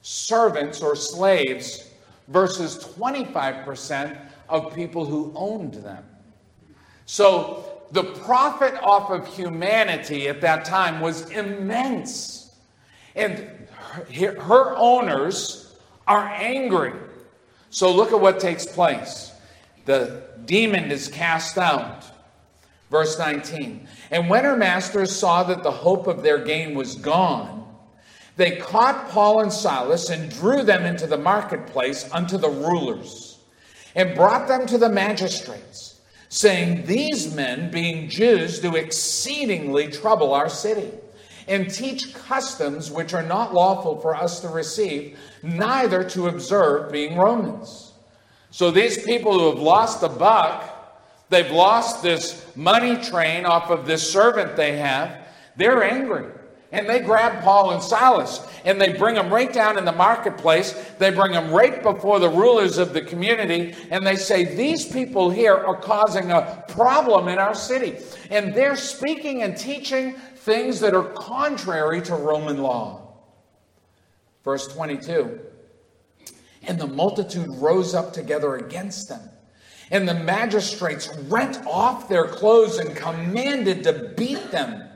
servants 0.02 0.82
or 0.82 0.96
slaves 0.96 1.88
versus 2.28 2.78
25% 2.78 4.18
of 4.48 4.74
people 4.74 5.04
who 5.04 5.32
owned 5.36 5.74
them. 5.74 6.04
So 7.06 7.82
the 7.92 8.04
profit 8.04 8.74
off 8.82 9.10
of 9.10 9.26
humanity 9.26 10.28
at 10.28 10.40
that 10.40 10.64
time 10.64 11.00
was 11.00 11.30
immense. 11.30 12.56
And 13.14 13.48
her, 14.14 14.74
owners 14.76 15.76
are 16.06 16.26
angry. 16.26 16.92
So 17.72 17.90
look 17.90 18.12
at 18.12 18.20
what 18.20 18.38
takes 18.38 18.66
place. 18.66 19.32
The 19.86 20.22
demon 20.44 20.90
is 20.90 21.08
cast 21.08 21.56
out. 21.56 22.04
Verse 22.90 23.18
19. 23.18 23.88
And 24.10 24.28
when 24.28 24.44
her 24.44 24.56
masters 24.58 25.16
saw 25.16 25.42
that 25.44 25.62
the 25.62 25.70
hope 25.70 26.06
of 26.06 26.22
their 26.22 26.44
gain 26.44 26.74
was 26.74 26.96
gone, 26.96 27.66
they 28.36 28.56
caught 28.56 29.08
Paul 29.08 29.40
and 29.40 29.50
Silas 29.50 30.10
and 30.10 30.30
drew 30.30 30.62
them 30.62 30.84
into 30.84 31.06
the 31.06 31.16
marketplace 31.16 32.08
unto 32.12 32.36
the 32.36 32.50
rulers 32.50 33.38
and 33.94 34.14
brought 34.14 34.48
them 34.48 34.66
to 34.66 34.76
the 34.76 34.90
magistrates, 34.90 35.98
saying, 36.28 36.84
These 36.84 37.34
men, 37.34 37.70
being 37.70 38.10
Jews, 38.10 38.60
do 38.60 38.76
exceedingly 38.76 39.88
trouble 39.88 40.34
our 40.34 40.50
city 40.50 40.90
and 41.48 41.72
teach 41.72 42.14
customs 42.14 42.90
which 42.90 43.14
are 43.14 43.22
not 43.22 43.54
lawful 43.54 43.98
for 44.00 44.14
us 44.14 44.40
to 44.40 44.48
receive, 44.48 45.18
neither 45.42 46.04
to 46.10 46.28
observe, 46.28 46.92
being 46.92 47.16
Romans. 47.16 47.92
So 48.50 48.70
these 48.70 49.02
people 49.02 49.38
who 49.38 49.50
have 49.50 49.58
lost 49.58 50.02
a 50.02 50.08
buck, 50.08 50.64
they've 51.30 51.50
lost 51.50 52.02
this 52.02 52.46
money 52.54 52.96
train 52.96 53.46
off 53.46 53.70
of 53.70 53.86
this 53.86 54.08
servant 54.10 54.56
they 54.56 54.76
have, 54.76 55.26
they're 55.56 55.82
angry. 55.82 56.30
And 56.70 56.88
they 56.88 57.00
grab 57.00 57.42
Paul 57.42 57.72
and 57.72 57.82
Silas 57.82 58.46
and 58.64 58.80
they 58.80 58.94
bring 58.94 59.14
them 59.14 59.32
right 59.32 59.52
down 59.52 59.76
in 59.76 59.84
the 59.84 59.92
marketplace. 59.92 60.72
They 60.98 61.10
bring 61.10 61.32
them 61.32 61.50
right 61.50 61.82
before 61.82 62.18
the 62.18 62.30
rulers 62.30 62.78
of 62.78 62.94
the 62.94 63.02
community 63.02 63.74
and 63.90 64.06
they 64.06 64.16
say, 64.16 64.54
These 64.54 64.90
people 64.90 65.28
here 65.28 65.54
are 65.54 65.76
causing 65.76 66.30
a 66.30 66.64
problem 66.68 67.28
in 67.28 67.38
our 67.38 67.54
city. 67.54 67.98
And 68.30 68.54
they're 68.54 68.76
speaking 68.76 69.42
and 69.42 69.54
teaching 69.54 70.14
things 70.36 70.80
that 70.80 70.94
are 70.94 71.04
contrary 71.10 72.00
to 72.02 72.14
Roman 72.14 72.62
law. 72.62 73.01
Verse 74.44 74.66
22 74.68 75.40
And 76.62 76.78
the 76.78 76.86
multitude 76.86 77.48
rose 77.56 77.94
up 77.94 78.12
together 78.12 78.56
against 78.56 79.08
them. 79.08 79.28
And 79.90 80.08
the 80.08 80.14
magistrates 80.14 81.14
rent 81.28 81.58
off 81.66 82.08
their 82.08 82.26
clothes 82.26 82.78
and 82.78 82.96
commanded 82.96 83.84
to 83.84 84.14
beat 84.16 84.50
them. 84.50 84.88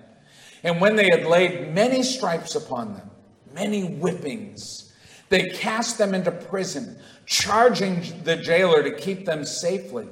And 0.63 0.81
when 0.81 0.97
they 0.97 1.11
had 1.11 1.27
laid 1.27 1.75
many 1.75 2.03
stripes 2.03 2.55
upon 2.55 2.95
them, 2.95 3.11
many 3.55 3.83
whippings, 3.83 4.93
they 5.29 5.51
cast 5.51 5.99
them 5.99 6.15
into 6.15 6.31
prison, 6.31 6.99
charging 7.27 8.23
the 8.25 8.37
jailer 8.37 8.83
to 8.83 8.93
keep 8.93 9.27
them 9.27 9.45
safely, 9.45 10.09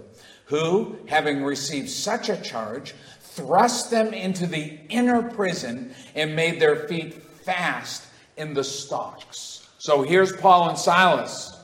who, 0.47 0.99
having 1.07 1.43
received 1.43 1.89
such 1.89 2.29
a 2.29 2.37
charge, 2.37 2.95
thrust 3.21 3.91
them 3.91 4.13
into 4.13 4.47
the 4.47 4.79
inner 4.91 5.23
prison 5.23 5.95
and 6.15 6.37
made 6.37 6.61
their 6.61 6.87
feet 6.87 7.15
fast 7.15 8.05
in 8.37 8.55
the 8.55 8.65
stocks. 8.65 9.69
So 9.79 10.03
here's 10.03 10.35
Paul 10.37 10.71
and 10.71 10.79
Silas 10.79 11.59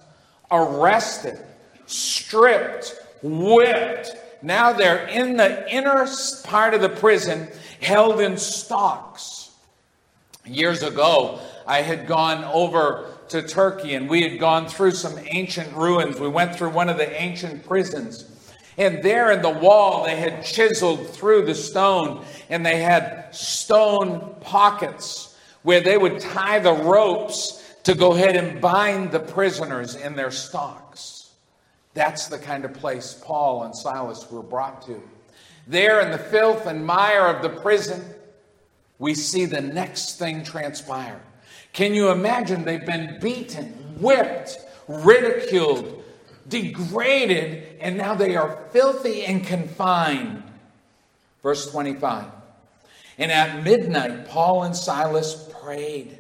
arrested, 0.51 1.39
stripped, 1.87 2.95
whipped. 3.23 4.17
Now 4.43 4.73
they're 4.73 5.07
in 5.09 5.37
the 5.37 5.73
inner 5.73 6.07
part 6.45 6.75
of 6.75 6.81
the 6.81 6.89
prison 6.89 7.49
held 7.81 8.21
in 8.21 8.37
stocks. 8.37 9.51
Years 10.45 10.83
ago, 10.83 11.41
I 11.67 11.83
had 11.83 12.07
gone 12.07 12.45
over 12.45 13.07
to 13.29 13.43
Turkey 13.43 13.95
and 13.95 14.09
we 14.09 14.23
had 14.23 14.41
gone 14.41 14.67
through 14.67 14.93
some 14.93 15.19
ancient 15.27 15.75
ruins. 15.75 16.19
We 16.19 16.29
went 16.29 16.57
through 16.57 16.71
one 16.71 16.89
of 16.89 16.97
the 16.97 17.11
ancient 17.21 17.67
prisons. 17.67 18.27
And 18.77 19.03
there 19.03 19.31
in 19.31 19.43
the 19.43 19.51
wall, 19.51 20.05
they 20.05 20.17
had 20.17 20.45
chiseled 20.45 21.09
through 21.11 21.47
the 21.47 21.55
stone 21.55 22.25
and 22.49 22.65
they 22.65 22.79
had 22.79 23.35
stone 23.35 24.35
pockets 24.41 25.30
where 25.63 25.81
they 25.81 25.97
would 25.97 26.21
tie 26.21 26.59
the 26.59 26.73
ropes 26.73 27.75
to 27.85 27.95
go 27.95 28.15
ahead 28.15 28.37
and 28.37 28.61
bind 28.61 29.11
the 29.11 29.21
prisoners 29.21 29.95
in 29.95 30.17
their 30.17 30.31
stocks. 30.31 31.31
That's 31.95 32.29
the 32.29 32.39
kind 32.39 32.65
of 32.65 32.75
place 32.75 33.21
Paul 33.25 33.65
and 33.65 33.75
Silas 33.75 34.31
were 34.31 34.43
brought 34.43 34.83
to. 34.87 35.03
There 35.67 36.01
in 36.01 36.11
the 36.11 36.19
filth 36.19 36.67
and 36.67 36.85
mire 36.85 37.27
of 37.27 37.43
the 37.43 37.61
prison, 37.61 38.05
we 38.99 39.15
see 39.15 39.45
the 39.47 39.61
next 39.61 40.19
thing 40.19 40.45
transpire. 40.45 41.21
Can 41.73 41.95
you 41.95 42.11
imagine? 42.11 42.65
They've 42.65 42.85
been 42.85 43.19
beaten, 43.21 43.67
whipped, 43.99 44.59
ridiculed, 44.89 46.03
degraded, 46.49 47.77
and 47.81 47.97
now 47.97 48.15
they 48.15 48.37
are 48.37 48.67
filthy 48.73 49.25
and 49.25 49.45
confined. 49.47 50.43
Verse 51.43 51.71
25. 51.71 52.27
And 53.19 53.31
at 53.31 53.63
midnight, 53.63 54.29
Paul 54.29 54.65
and 54.65 54.77
Silas 54.77 55.50
prayed 55.63 56.19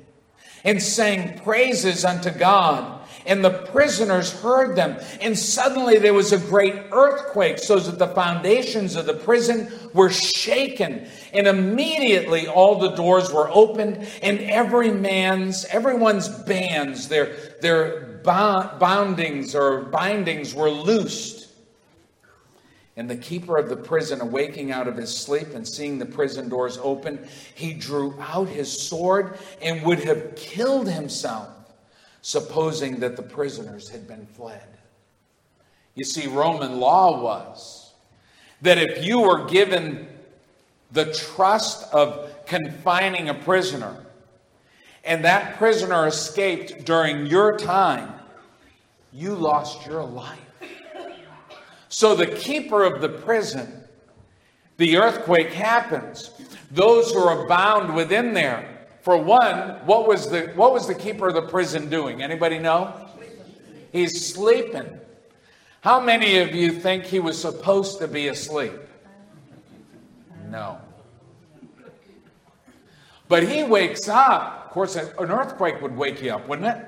and 0.64 0.82
sang 0.82 1.38
praises 1.40 2.04
unto 2.04 2.30
God 2.30 3.00
and 3.26 3.44
the 3.44 3.50
prisoners 3.50 4.32
heard 4.40 4.76
them. 4.76 4.98
And 5.20 5.38
suddenly 5.38 5.98
there 5.98 6.14
was 6.14 6.32
a 6.32 6.38
great 6.38 6.74
earthquake, 6.90 7.58
so 7.58 7.78
that 7.78 7.98
the 7.98 8.08
foundations 8.08 8.96
of 8.96 9.06
the 9.06 9.14
prison 9.14 9.70
were 9.92 10.10
shaken. 10.10 11.06
And 11.32 11.46
immediately 11.46 12.48
all 12.48 12.78
the 12.78 12.90
doors 12.90 13.32
were 13.32 13.50
opened, 13.50 14.06
and 14.22 14.40
every 14.40 14.90
man's, 14.90 15.64
everyone's 15.66 16.28
bands, 16.28 17.08
their, 17.08 17.34
their 17.60 18.20
boundings 18.24 19.54
or 19.54 19.82
bindings 19.82 20.54
were 20.54 20.70
loosed. 20.70 21.39
And 23.00 23.08
the 23.08 23.16
keeper 23.16 23.56
of 23.56 23.70
the 23.70 23.78
prison, 23.78 24.20
awaking 24.20 24.72
out 24.72 24.86
of 24.86 24.94
his 24.94 25.16
sleep 25.16 25.54
and 25.54 25.66
seeing 25.66 25.98
the 25.98 26.04
prison 26.04 26.50
doors 26.50 26.78
open, 26.82 27.26
he 27.54 27.72
drew 27.72 28.14
out 28.20 28.46
his 28.46 28.70
sword 28.70 29.38
and 29.62 29.82
would 29.86 30.00
have 30.00 30.36
killed 30.36 30.86
himself 30.86 31.48
supposing 32.20 33.00
that 33.00 33.16
the 33.16 33.22
prisoners 33.22 33.88
had 33.88 34.06
been 34.06 34.26
fled. 34.36 34.66
You 35.94 36.04
see, 36.04 36.26
Roman 36.26 36.78
law 36.78 37.22
was 37.22 37.94
that 38.60 38.76
if 38.76 39.02
you 39.02 39.20
were 39.20 39.46
given 39.46 40.06
the 40.92 41.10
trust 41.14 41.90
of 41.94 42.44
confining 42.44 43.30
a 43.30 43.34
prisoner, 43.34 43.96
and 45.04 45.24
that 45.24 45.56
prisoner 45.56 46.06
escaped 46.06 46.84
during 46.84 47.24
your 47.24 47.56
time, 47.56 48.12
you 49.10 49.34
lost 49.34 49.86
your 49.86 50.04
life. 50.04 50.49
So 51.90 52.14
the 52.14 52.26
keeper 52.26 52.84
of 52.84 53.00
the 53.00 53.08
prison, 53.08 53.84
the 54.76 54.96
earthquake 54.96 55.52
happens. 55.52 56.30
Those 56.70 57.12
who 57.12 57.18
are 57.18 57.46
bound 57.46 57.94
within 57.94 58.32
there 58.32 58.86
for 59.02 59.16
one, 59.16 59.84
what 59.86 60.06
was 60.06 60.30
the 60.30 60.52
what 60.54 60.72
was 60.72 60.86
the 60.86 60.94
keeper 60.94 61.28
of 61.28 61.34
the 61.34 61.42
prison 61.42 61.90
doing? 61.90 62.22
Anybody 62.22 62.58
know? 62.58 63.08
He's 63.92 64.32
sleeping. 64.32 65.00
How 65.80 65.98
many 65.98 66.38
of 66.38 66.54
you 66.54 66.70
think 66.72 67.04
he 67.04 67.18
was 67.18 67.40
supposed 67.40 67.98
to 67.98 68.06
be 68.06 68.28
asleep? 68.28 68.72
No. 70.48 70.78
But 73.26 73.48
he 73.48 73.64
wakes 73.64 74.08
up. 74.08 74.66
Of 74.66 74.70
course, 74.70 74.94
an 74.94 75.30
earthquake 75.30 75.80
would 75.82 75.96
wake 75.96 76.22
you 76.22 76.34
up, 76.34 76.46
wouldn't 76.46 76.68
it? 76.68 76.86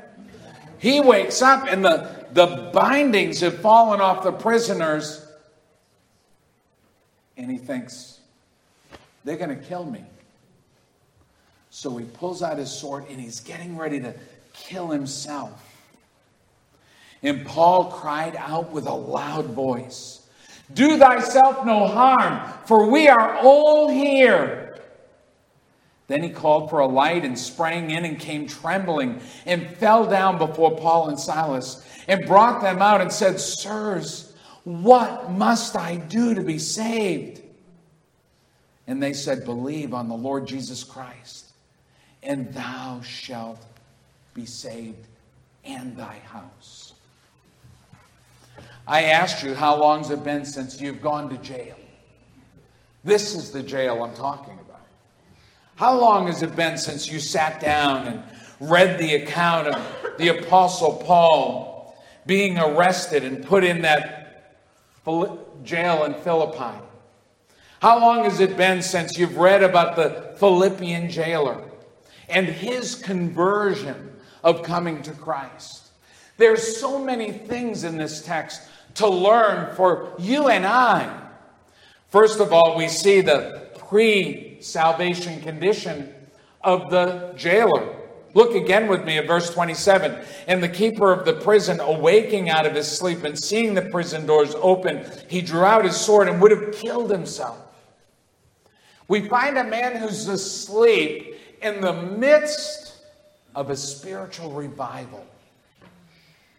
He 0.79 1.01
wakes 1.01 1.43
up 1.43 1.67
and 1.69 1.85
the, 1.85 2.22
the 2.33 2.71
bindings 2.73 3.41
have 3.41 3.59
fallen 3.59 4.01
off 4.01 4.25
the 4.25 4.33
prisoners. 4.33 5.27
And 7.37 7.51
he 7.51 7.59
thinks, 7.59 8.21
they're 9.25 9.37
going 9.37 9.57
to 9.57 9.65
kill 9.65 9.85
me. 9.85 10.05
So 11.71 11.97
he 11.97 12.05
pulls 12.05 12.43
out 12.43 12.59
his 12.59 12.71
sword 12.71 13.07
and 13.09 13.21
he's 13.21 13.41
getting 13.41 13.77
ready 13.77 14.01
to 14.01 14.15
kill 14.53 14.89
himself. 14.89 15.69
And 17.23 17.47
Paul 17.47 17.87
cried 17.91 18.37
out 18.37 18.73
with 18.73 18.87
a 18.87 18.95
loud 18.95 19.47
voice 19.47 20.27
Do 20.75 20.99
thyself 20.99 21.65
no 21.65 21.87
harm, 21.87 22.53
for 22.67 22.91
we 22.91 23.09
are 23.09 23.39
all 23.39 23.89
here. 23.89 24.62
Then 26.13 26.23
he 26.23 26.29
called 26.29 26.69
for 26.69 26.81
a 26.81 26.87
light 26.87 27.25
and 27.25 27.39
sprang 27.39 27.91
in 27.91 28.05
and 28.05 28.19
came 28.19 28.47
trembling 28.47 29.23
and 29.47 29.67
fell 29.79 30.05
down 30.05 30.37
before 30.37 30.77
Paul 30.77 31.09
and 31.09 31.19
Silas 31.19 31.89
and 32.07 32.27
brought 32.27 32.61
them 32.61 32.83
out 32.83 33.01
and 33.01 33.11
said, 33.11 33.41
Sirs, 33.41 34.35
what 34.65 35.31
must 35.31 35.75
I 35.75 35.97
do 35.97 36.35
to 36.35 36.43
be 36.43 36.59
saved? 36.59 37.41
And 38.87 39.03
they 39.03 39.15
said, 39.15 39.47
Believe 39.47 39.95
on 39.95 40.11
the 40.11 40.15
Lord 40.15 40.47
Jesus 40.47 40.85
Christ 40.85 41.53
and 42.23 42.53
thou 42.53 43.01
shalt 43.01 43.65
be 44.35 44.45
saved 44.45 45.07
and 45.65 45.97
thy 45.97 46.19
house. 46.27 46.93
I 48.87 49.05
asked 49.05 49.43
you, 49.43 49.55
how 49.55 49.81
long's 49.81 50.11
it 50.11 50.23
been 50.23 50.45
since 50.45 50.79
you've 50.79 51.01
gone 51.01 51.31
to 51.31 51.39
jail? 51.39 51.77
This 53.03 53.35
is 53.35 53.51
the 53.51 53.63
jail 53.63 54.03
I'm 54.03 54.15
talking 54.15 54.53
about. 54.53 54.62
How 55.83 55.99
long 55.99 56.29
has 56.29 56.43
it 56.43 56.55
been 56.55 56.79
since 56.79 57.11
you 57.11 57.19
sat 57.19 57.59
down 57.59 58.07
and 58.07 58.23
read 58.61 59.01
the 59.01 59.17
account 59.17 59.67
of 59.67 60.17
the 60.17 60.29
Apostle 60.29 61.03
Paul 61.05 62.01
being 62.25 62.57
arrested 62.57 63.25
and 63.25 63.45
put 63.45 63.65
in 63.65 63.83
that 63.83 64.63
jail 65.65 66.05
in 66.05 66.15
Philippi? 66.15 66.79
How 67.81 67.99
long 67.99 68.23
has 68.23 68.39
it 68.39 68.57
been 68.57 68.81
since 68.81 69.19
you've 69.19 69.39
read 69.39 69.65
about 69.65 69.97
the 69.97 70.37
Philippian 70.39 71.11
jailer 71.11 71.61
and 72.29 72.47
his 72.47 72.95
conversion 72.95 74.13
of 74.45 74.63
coming 74.63 75.03
to 75.03 75.11
Christ? 75.11 75.89
There's 76.37 76.77
so 76.77 77.05
many 77.05 77.33
things 77.33 77.83
in 77.83 77.97
this 77.97 78.23
text 78.23 78.63
to 78.95 79.09
learn 79.09 79.75
for 79.75 80.15
you 80.17 80.47
and 80.47 80.65
I. 80.65 81.23
First 82.11 82.39
of 82.39 82.53
all, 82.53 82.77
we 82.77 82.87
see 82.87 83.21
the 83.21 83.67
pre 83.79 84.52
salvation 84.63 85.41
condition 85.41 86.13
of 86.63 86.91
the 86.91 87.33
jailer. 87.37 87.97
Look 88.35 88.55
again 88.55 88.89
with 88.89 89.05
me 89.05 89.19
at 89.19 89.27
verse 89.27 89.51
27. 89.51 90.25
And 90.47 90.63
the 90.63 90.69
keeper 90.69 91.13
of 91.13 91.25
the 91.25 91.35
prison, 91.35 91.81
awaking 91.81 92.49
out 92.49 92.67
of 92.67 92.75
his 92.75 92.91
sleep 92.91 93.25
and 93.25 93.39
seeing 93.39 93.75
the 93.75 93.83
prison 93.83 94.27
doors 94.27 94.55
open, 94.57 95.05
he 95.29 95.43
drew 95.43 95.65
out 95.65 95.85
his 95.85 95.97
sword 95.97 96.29
and 96.29 96.41
would 96.41 96.51
have 96.51 96.73
killed 96.73 97.11
himself. 97.11 97.59
We 99.09 99.29
find 99.29 99.59
a 99.59 99.65
man 99.65 99.97
who's 99.97 100.29
asleep 100.29 101.37
in 101.61 101.81
the 101.81 101.93
midst 101.93 102.97
of 103.55 103.69
a 103.69 103.77
spiritual 103.77 104.53
revival. 104.53 105.27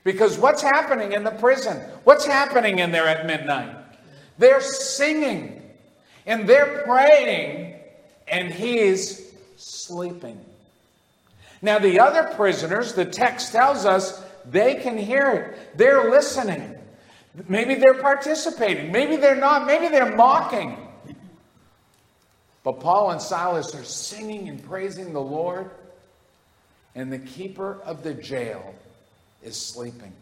Because 0.04 0.38
what's 0.38 0.62
happening 0.62 1.14
in 1.14 1.24
the 1.24 1.32
prison? 1.32 1.78
What's 2.04 2.26
happening 2.26 2.80
in 2.80 2.92
there 2.92 3.08
at 3.08 3.26
midnight? 3.26 3.76
They're 4.38 4.62
singing 4.62 5.62
and 6.26 6.48
they're 6.48 6.84
praying, 6.86 7.73
and 8.34 8.52
he's 8.52 9.32
sleeping. 9.58 10.44
Now, 11.62 11.78
the 11.78 12.00
other 12.00 12.34
prisoners, 12.36 12.94
the 12.94 13.06
text 13.06 13.52
tells 13.52 13.86
us 13.86 14.22
they 14.44 14.76
can 14.76 14.98
hear 14.98 15.30
it. 15.32 15.78
They're 15.78 16.10
listening. 16.10 16.76
Maybe 17.48 17.76
they're 17.76 18.02
participating. 18.02 18.92
Maybe 18.92 19.18
they're 19.18 19.36
not. 19.36 19.68
Maybe 19.68 19.88
they're 19.88 20.16
mocking. 20.16 20.78
But 22.64 22.80
Paul 22.80 23.12
and 23.12 23.22
Silas 23.22 23.76
are 23.76 23.84
singing 23.84 24.50
and 24.50 24.64
praising 24.64 25.14
the 25.14 25.22
Lord, 25.22 25.70
and 26.96 27.14
the 27.14 27.20
keeper 27.20 27.80
of 27.86 28.02
the 28.02 28.14
jail 28.16 28.74
is 29.44 29.56
sleeping. 29.56 30.14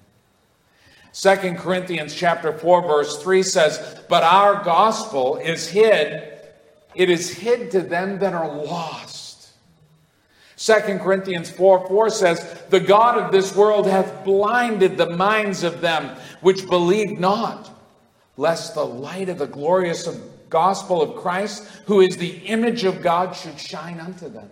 2 1.13 1.56
Corinthians 1.56 2.13
chapter 2.13 2.52
4 2.52 2.82
verse 2.82 3.21
3 3.21 3.43
says, 3.43 4.00
"But 4.10 4.24
our 4.24 4.63
gospel 4.63 5.38
is 5.38 5.67
hid, 5.67 6.31
it 6.96 7.10
is 7.10 7.38
hid 7.38 7.72
to 7.72 7.82
them 7.82 8.20
that 8.20 8.34
are 8.34 8.48
lost." 8.48 9.22
2 10.62 11.00
Corinthians 11.00 11.50
4 11.50 11.88
4 11.88 12.10
says, 12.12 12.64
The 12.70 12.80
God 12.80 13.18
of 13.18 13.32
this 13.32 13.56
world 13.56 13.88
hath 13.88 14.24
blinded 14.24 14.96
the 14.96 15.10
minds 15.10 15.64
of 15.64 15.82
them 15.82 16.16
which 16.42 16.70
believe 16.70 17.20
not, 17.20 17.72
lest 18.38 18.76
the 18.76 18.86
light 18.86 19.28
of 19.28 19.40
the 19.40 19.48
glorious 19.48 20.08
gospel 20.52 21.02
of 21.02 21.16
Christ, 21.16 21.64
who 21.88 22.02
is 22.02 22.16
the 22.16 22.38
image 22.46 22.84
of 22.84 23.02
God, 23.02 23.36
should 23.36 23.60
shine 23.60 24.00
unto 24.00 24.30
them. 24.30 24.52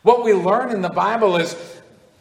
What 0.00 0.24
we 0.24 0.32
learn 0.32 0.70
in 0.70 0.80
the 0.80 0.88
Bible 0.88 1.36
is 1.36 1.54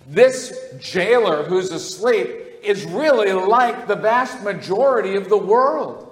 this 0.05 0.53
jailer 0.81 1.43
who's 1.43 1.71
asleep 1.71 2.27
is 2.61 2.83
really 2.83 3.31
like 3.31 3.87
the 3.87 3.95
vast 3.95 4.43
majority 4.43 5.15
of 5.15 5.29
the 5.29 5.37
world. 5.37 6.08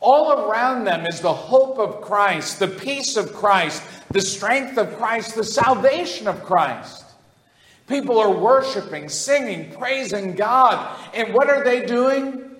All 0.00 0.32
around 0.32 0.84
them 0.84 1.06
is 1.06 1.20
the 1.20 1.32
hope 1.32 1.78
of 1.78 2.00
Christ, 2.00 2.58
the 2.58 2.68
peace 2.68 3.16
of 3.16 3.32
Christ, 3.34 3.82
the 4.10 4.20
strength 4.20 4.78
of 4.78 4.96
Christ, 4.96 5.34
the 5.34 5.44
salvation 5.44 6.26
of 6.26 6.42
Christ. 6.42 7.04
People 7.86 8.18
are 8.18 8.30
worshiping, 8.30 9.08
singing, 9.08 9.72
praising 9.72 10.34
God. 10.34 10.96
And 11.12 11.34
what 11.34 11.50
are 11.50 11.64
they 11.64 11.84
doing? 11.84 12.56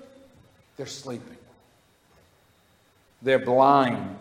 They're 0.76 0.86
sleeping, 0.86 1.38
they're 3.22 3.38
blind. 3.38 4.18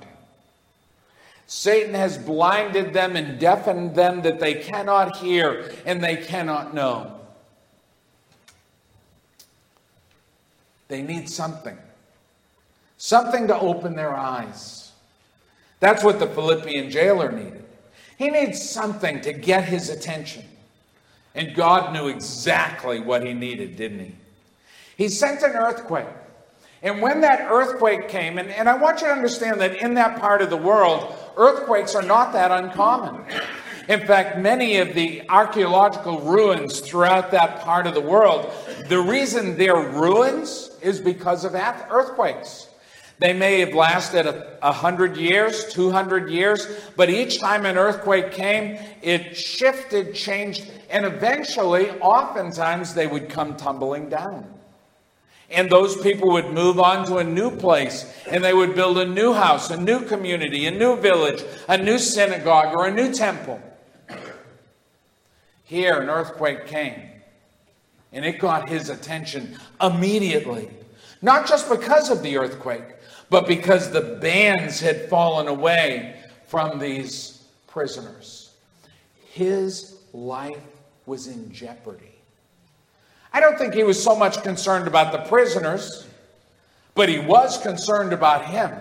Satan 1.47 1.95
has 1.95 2.15
blinded 2.15 2.93
them 2.93 3.15
and 3.15 3.39
deafened 3.39 3.95
them 3.95 4.21
that 4.21 4.39
they 4.39 4.53
cannot 4.53 5.17
hear 5.17 5.73
and 5.83 6.03
they 6.03 6.15
cannot 6.15 6.75
know. 6.75 7.19
They 10.89 11.01
need 11.01 11.27
something, 11.27 11.75
something 12.99 13.47
to 13.47 13.57
open 13.57 13.95
their 13.95 14.13
eyes. 14.13 14.91
That's 15.79 16.03
what 16.03 16.19
the 16.19 16.27
Philippian 16.27 16.91
jailer 16.91 17.31
needed. 17.31 17.63
He 18.17 18.29
needs 18.29 18.61
something 18.61 19.21
to 19.21 19.33
get 19.33 19.63
his 19.63 19.89
attention. 19.89 20.43
And 21.33 21.55
God 21.55 21.93
knew 21.93 22.09
exactly 22.09 22.99
what 22.99 23.25
he 23.25 23.33
needed, 23.33 23.77
didn't 23.77 23.99
he? 23.99 24.15
He 24.97 25.07
sent 25.07 25.41
an 25.41 25.51
earthquake. 25.51 26.05
And 26.81 27.01
when 27.01 27.21
that 27.21 27.49
earthquake 27.49 28.09
came, 28.09 28.37
and, 28.37 28.49
and 28.49 28.67
I 28.67 28.75
want 28.75 28.99
you 28.99 29.07
to 29.07 29.13
understand 29.13 29.61
that 29.61 29.77
in 29.77 29.93
that 29.93 30.19
part 30.19 30.41
of 30.41 30.49
the 30.49 30.57
world, 30.57 31.13
earthquakes 31.37 31.95
are 31.95 32.03
not 32.03 32.33
that 32.33 32.51
uncommon. 32.51 33.23
In 33.87 34.05
fact, 34.05 34.37
many 34.37 34.77
of 34.77 34.93
the 34.93 35.27
archaeological 35.29 36.19
ruins 36.19 36.81
throughout 36.81 37.31
that 37.31 37.61
part 37.61 37.87
of 37.87 37.93
the 37.93 38.01
world, 38.01 38.51
the 38.87 38.99
reason 38.99 39.57
they're 39.57 39.89
ruins 39.89 40.71
is 40.81 40.99
because 40.99 41.45
of 41.45 41.55
earthquakes. 41.55 42.68
They 43.19 43.33
may 43.33 43.59
have 43.59 43.73
lasted 43.73 44.25
a, 44.61 44.71
hundred 44.71 45.17
years, 45.17 45.65
200 45.73 46.29
years, 46.29 46.65
but 46.95 47.09
each 47.09 47.39
time 47.39 47.65
an 47.65 47.77
earthquake 47.77 48.31
came, 48.31 48.79
it 49.01 49.35
shifted, 49.35 50.15
changed, 50.15 50.71
and 50.89 51.05
eventually, 51.05 51.89
oftentimes, 51.99 52.93
they 52.93 53.07
would 53.07 53.29
come 53.29 53.57
tumbling 53.57 54.07
down. 54.07 54.53
And 55.51 55.69
those 55.69 55.99
people 56.01 56.31
would 56.31 56.53
move 56.53 56.79
on 56.79 57.05
to 57.07 57.17
a 57.17 57.23
new 57.23 57.49
place 57.49 58.05
and 58.29 58.43
they 58.43 58.53
would 58.53 58.75
build 58.75 58.99
a 58.99 59.05
new 59.05 59.33
house, 59.33 59.71
a 59.71 59.77
new 59.77 60.05
community, 60.05 60.67
a 60.67 60.71
new 60.71 60.95
village, 60.95 61.43
a 61.67 61.75
new 61.75 61.97
synagogue, 61.97 62.75
or 62.75 62.85
a 62.85 62.93
new 62.93 63.11
temple. 63.11 63.59
Here, 65.63 65.99
an 65.99 66.09
earthquake 66.09 66.67
came, 66.67 67.01
and 68.13 68.23
it 68.25 68.39
got 68.39 68.69
his 68.69 68.89
attention 68.89 69.57
immediately. 69.81 70.69
Not 71.21 71.47
just 71.47 71.69
because 71.69 72.09
of 72.09 72.23
the 72.23 72.37
earthquake, 72.37 72.83
but 73.29 73.47
because 73.47 73.91
the 73.91 74.17
bands 74.21 74.79
had 74.79 75.09
fallen 75.09 75.47
away 75.47 76.15
from 76.47 76.79
these 76.79 77.43
prisoners. 77.67 78.51
His 79.31 79.99
life 80.13 80.57
was 81.05 81.27
in 81.27 81.51
jeopardy. 81.51 82.05
I 83.31 83.39
don't 83.39 83.57
think 83.57 83.73
he 83.73 83.83
was 83.83 84.03
so 84.03 84.15
much 84.15 84.41
concerned 84.41 84.87
about 84.87 85.11
the 85.11 85.29
prisoners, 85.29 86.07
but 86.95 87.09
he 87.09 87.19
was 87.19 87.59
concerned 87.59 88.13
about 88.13 88.45
him. 88.45 88.71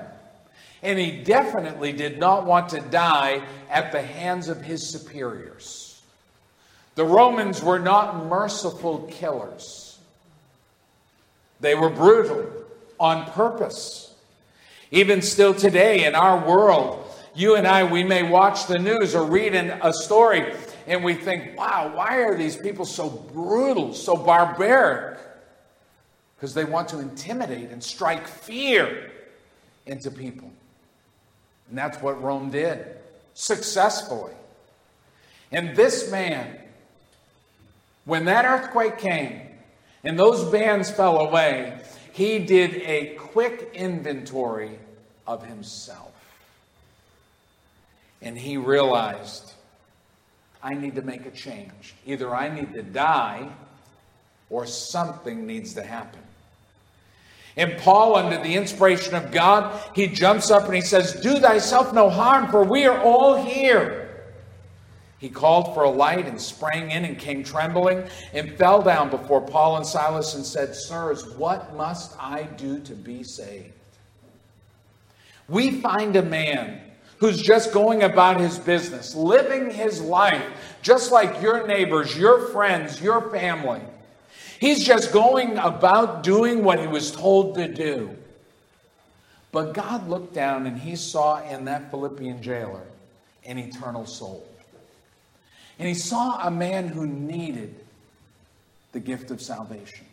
And 0.83 0.99
he 0.99 1.23
definitely 1.23 1.93
did 1.93 2.19
not 2.19 2.47
want 2.47 2.71
to 2.71 2.81
die 2.81 3.43
at 3.69 3.93
the 3.93 4.01
hands 4.01 4.49
of 4.49 4.63
his 4.63 4.89
superiors. 4.89 6.01
The 6.95 7.05
Romans 7.05 7.63
were 7.63 7.79
not 7.79 8.27
merciful 8.27 9.09
killers, 9.11 9.99
they 11.61 11.75
were 11.75 11.91
brutal 11.91 12.47
on 12.99 13.31
purpose. 13.33 14.08
Even 14.91 15.23
still 15.23 15.55
today 15.55 16.05
in 16.05 16.15
our 16.15 16.47
world, 16.47 17.05
you 17.35 17.57
and 17.57 17.67
I, 17.67 17.85
we 17.85 18.05
may 18.05 18.23
watch 18.23 18.67
the 18.67 18.79
news 18.79 19.15
or 19.15 19.25
read 19.25 19.55
a 19.55 19.93
story 19.93 20.55
and 20.87 21.05
we 21.05 21.15
think, 21.15 21.57
wow, 21.59 21.93
why 21.95 22.19
are 22.23 22.37
these 22.37 22.57
people 22.57 22.85
so 22.85 23.11
brutal, 23.11 23.93
so 23.93 24.17
barbaric? 24.17 25.19
Because 26.37 26.55
they 26.55 26.65
want 26.65 26.89
to 26.89 26.99
intimidate 26.99 27.71
and 27.71 27.83
strike 27.83 28.27
fear 28.27 29.11
into 29.87 30.11
people. 30.11 30.51
And 31.69 31.77
that's 31.77 32.01
what 32.01 32.23
Rome 32.23 32.51
did 32.51 32.97
successfully. 33.35 34.33
And 35.53 35.77
this 35.77 36.11
man 36.11 36.59
when 38.09 38.25
that 38.25 38.47
earthquake 38.47 38.97
came 38.97 39.43
and 40.03 40.19
those 40.19 40.43
bands 40.51 40.91
fell 40.91 41.19
away, 41.19 41.79
he 42.19 42.41
did 42.41 42.75
a 42.83 43.15
quick 43.15 43.71
inventory 43.75 44.77
of 45.25 45.47
himself. 45.47 46.13
And 48.21 48.37
he 48.37 48.57
realized, 48.57 49.53
I 50.61 50.75
need 50.75 50.97
to 50.97 51.03
make 51.03 51.27
a 51.27 51.31
change. 51.31 51.95
Either 52.05 52.35
I 52.35 52.49
need 52.49 52.75
to 52.75 52.83
die 52.83 53.49
or 54.51 54.67
something 54.67 55.47
needs 55.47 55.75
to 55.75 55.83
happen. 55.85 56.19
And 57.57 57.79
Paul, 57.79 58.17
under 58.17 58.43
the 58.43 58.57
inspiration 58.57 59.15
of 59.15 59.31
God, 59.31 59.81
he 59.95 60.09
jumps 60.09 60.51
up 60.51 60.65
and 60.65 60.75
he 60.75 60.81
says, 60.81 61.21
Do 61.21 61.39
thyself 61.39 61.93
no 61.93 62.11
harm, 62.11 62.51
for 62.51 62.65
we 62.65 62.85
are 62.87 63.01
all 63.01 63.37
here. 63.37 64.08
He 65.19 65.29
called 65.29 65.75
for 65.75 65.83
a 65.83 65.91
light 65.91 66.27
and 66.27 66.41
sprang 66.41 66.91
in 66.91 67.05
and 67.05 67.19
came 67.19 67.43
trembling 67.43 68.05
and 68.33 68.57
fell 68.57 68.83
down 68.83 69.11
before 69.11 69.41
Paul 69.41 69.77
and 69.77 69.87
Silas 69.87 70.35
and 70.35 70.45
said, 70.45 70.75
Sirs, 70.75 71.27
what 71.37 71.75
must 71.75 72.17
I 72.21 72.45
do 72.57 72.79
to 72.81 72.95
be 72.95 73.23
saved? 73.25 73.73
we 75.49 75.81
find 75.81 76.15
a 76.17 76.23
man 76.23 76.81
who's 77.19 77.41
just 77.41 77.73
going 77.73 78.03
about 78.03 78.39
his 78.39 78.59
business, 78.59 79.15
living 79.15 79.71
his 79.71 80.01
life 80.01 80.45
just 80.83 81.11
like 81.11 81.43
your 81.43 81.67
neighbors, 81.67 82.17
your 82.17 82.49
friends, 82.49 83.01
your 83.01 83.31
family. 83.31 83.81
He's 84.61 84.85
just 84.85 85.13
going 85.13 85.57
about 85.59 86.23
doing 86.23 86.63
what 86.63 86.79
he 86.79 86.87
was 86.87 87.11
told 87.11 87.57
to 87.57 87.67
do. 87.67 88.17
But 89.51 89.73
God 89.73 90.09
looked 90.09 90.35
down 90.35 90.67
and 90.67 90.79
he 90.79 90.95
saw 90.95 91.43
in 91.49 91.65
that 91.65 91.91
Philippian 91.91 92.43
jailer 92.43 92.85
an 93.45 93.59
eternal 93.59 94.05
soul. 94.05 94.47
And 95.79 95.87
he 95.89 95.95
saw 95.95 96.47
a 96.47 96.51
man 96.51 96.89
who 96.89 97.07
needed 97.07 97.75
the 98.93 99.01
gift 99.01 99.31
of 99.31 99.41
salvation. 99.41 100.07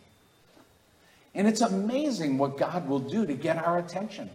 And 1.34 1.46
it's 1.46 1.60
amazing 1.60 2.38
what 2.38 2.56
God 2.56 2.88
will 2.88 2.98
do 2.98 3.26
to 3.26 3.34
get 3.34 3.58
our 3.58 3.78
attention. 3.78 4.30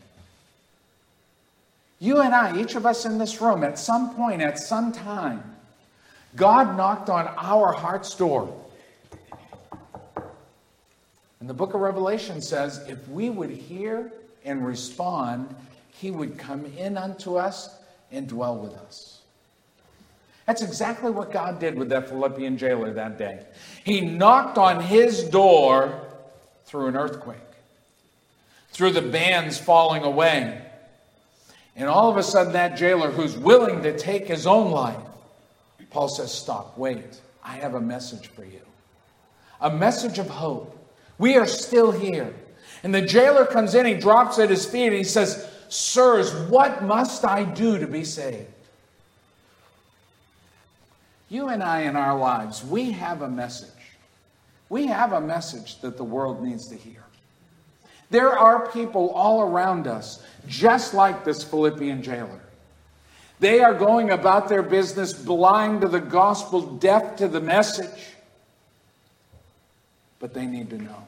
You 1.99 2.21
and 2.21 2.33
I, 2.33 2.59
each 2.59 2.75
of 2.75 2.85
us 2.85 3.05
in 3.05 3.17
this 3.17 3.41
room, 3.41 3.63
at 3.63 3.77
some 3.77 4.15
point, 4.15 4.41
at 4.41 4.57
some 4.57 4.91
time, 4.91 5.43
God 6.35 6.77
knocked 6.77 7.09
on 7.09 7.27
our 7.37 7.71
heart's 7.71 8.15
door. 8.15 8.55
And 11.39 11.49
the 11.49 11.53
book 11.53 11.73
of 11.73 11.81
Revelation 11.81 12.41
says 12.41 12.83
if 12.87 13.07
we 13.07 13.29
would 13.29 13.49
hear 13.49 14.11
and 14.45 14.65
respond, 14.65 15.53
he 15.89 16.11
would 16.11 16.37
come 16.37 16.65
in 16.77 16.97
unto 16.97 17.35
us 17.35 17.69
and 18.11 18.27
dwell 18.27 18.57
with 18.57 18.73
us. 18.73 19.10
That's 20.51 20.63
exactly 20.63 21.11
what 21.11 21.31
God 21.31 21.59
did 21.59 21.77
with 21.77 21.87
that 21.89 22.09
Philippian 22.09 22.57
jailer 22.57 22.91
that 22.93 23.17
day. 23.17 23.45
He 23.85 24.01
knocked 24.01 24.57
on 24.57 24.81
his 24.81 25.23
door 25.23 26.01
through 26.65 26.87
an 26.87 26.97
earthquake, 26.97 27.37
through 28.71 28.91
the 28.91 29.01
bands 29.01 29.57
falling 29.57 30.03
away 30.03 30.61
and 31.75 31.87
all 31.87 32.09
of 32.09 32.17
a 32.17 32.23
sudden, 32.23 32.53
that 32.53 32.75
jailer 32.77 33.11
who's 33.11 33.37
willing 33.37 33.83
to 33.83 33.97
take 33.97 34.27
his 34.27 34.45
own 34.45 34.71
life, 34.71 34.99
Paul 35.89 36.09
says, 36.09 36.31
Stop, 36.33 36.77
wait. 36.77 37.21
I 37.43 37.55
have 37.55 37.75
a 37.75 37.81
message 37.81 38.27
for 38.27 38.43
you. 38.43 38.61
A 39.61 39.71
message 39.71 40.19
of 40.19 40.29
hope. 40.29 40.77
We 41.17 41.37
are 41.37 41.47
still 41.47 41.91
here. 41.91 42.33
And 42.83 42.93
the 42.93 43.01
jailer 43.01 43.45
comes 43.45 43.73
in, 43.73 43.85
he 43.85 43.93
drops 43.93 44.37
at 44.37 44.49
his 44.49 44.65
feet, 44.65 44.87
and 44.87 44.95
he 44.95 45.03
says, 45.03 45.49
Sirs, 45.69 46.33
what 46.49 46.83
must 46.83 47.25
I 47.25 47.43
do 47.43 47.79
to 47.79 47.87
be 47.87 48.03
saved? 48.03 48.47
You 51.31 51.47
and 51.47 51.63
I 51.63 51.83
in 51.83 51.95
our 51.95 52.19
lives, 52.19 52.61
we 52.61 52.91
have 52.91 53.21
a 53.21 53.29
message. 53.29 53.69
We 54.67 54.87
have 54.87 55.13
a 55.13 55.21
message 55.21 55.79
that 55.79 55.95
the 55.95 56.03
world 56.03 56.43
needs 56.43 56.67
to 56.67 56.75
hear. 56.75 57.05
There 58.09 58.37
are 58.37 58.67
people 58.67 59.11
all 59.11 59.41
around 59.41 59.87
us, 59.87 60.21
just 60.45 60.93
like 60.93 61.23
this 61.23 61.41
Philippian 61.41 62.03
jailer. 62.03 62.41
They 63.39 63.61
are 63.61 63.73
going 63.73 64.11
about 64.11 64.49
their 64.49 64.61
business 64.61 65.13
blind 65.13 65.81
to 65.81 65.87
the 65.87 66.01
gospel, 66.01 66.63
deaf 66.63 67.15
to 67.15 67.29
the 67.29 67.39
message, 67.39 68.07
but 70.19 70.33
they 70.33 70.45
need 70.45 70.69
to 70.71 70.77
know. 70.79 71.07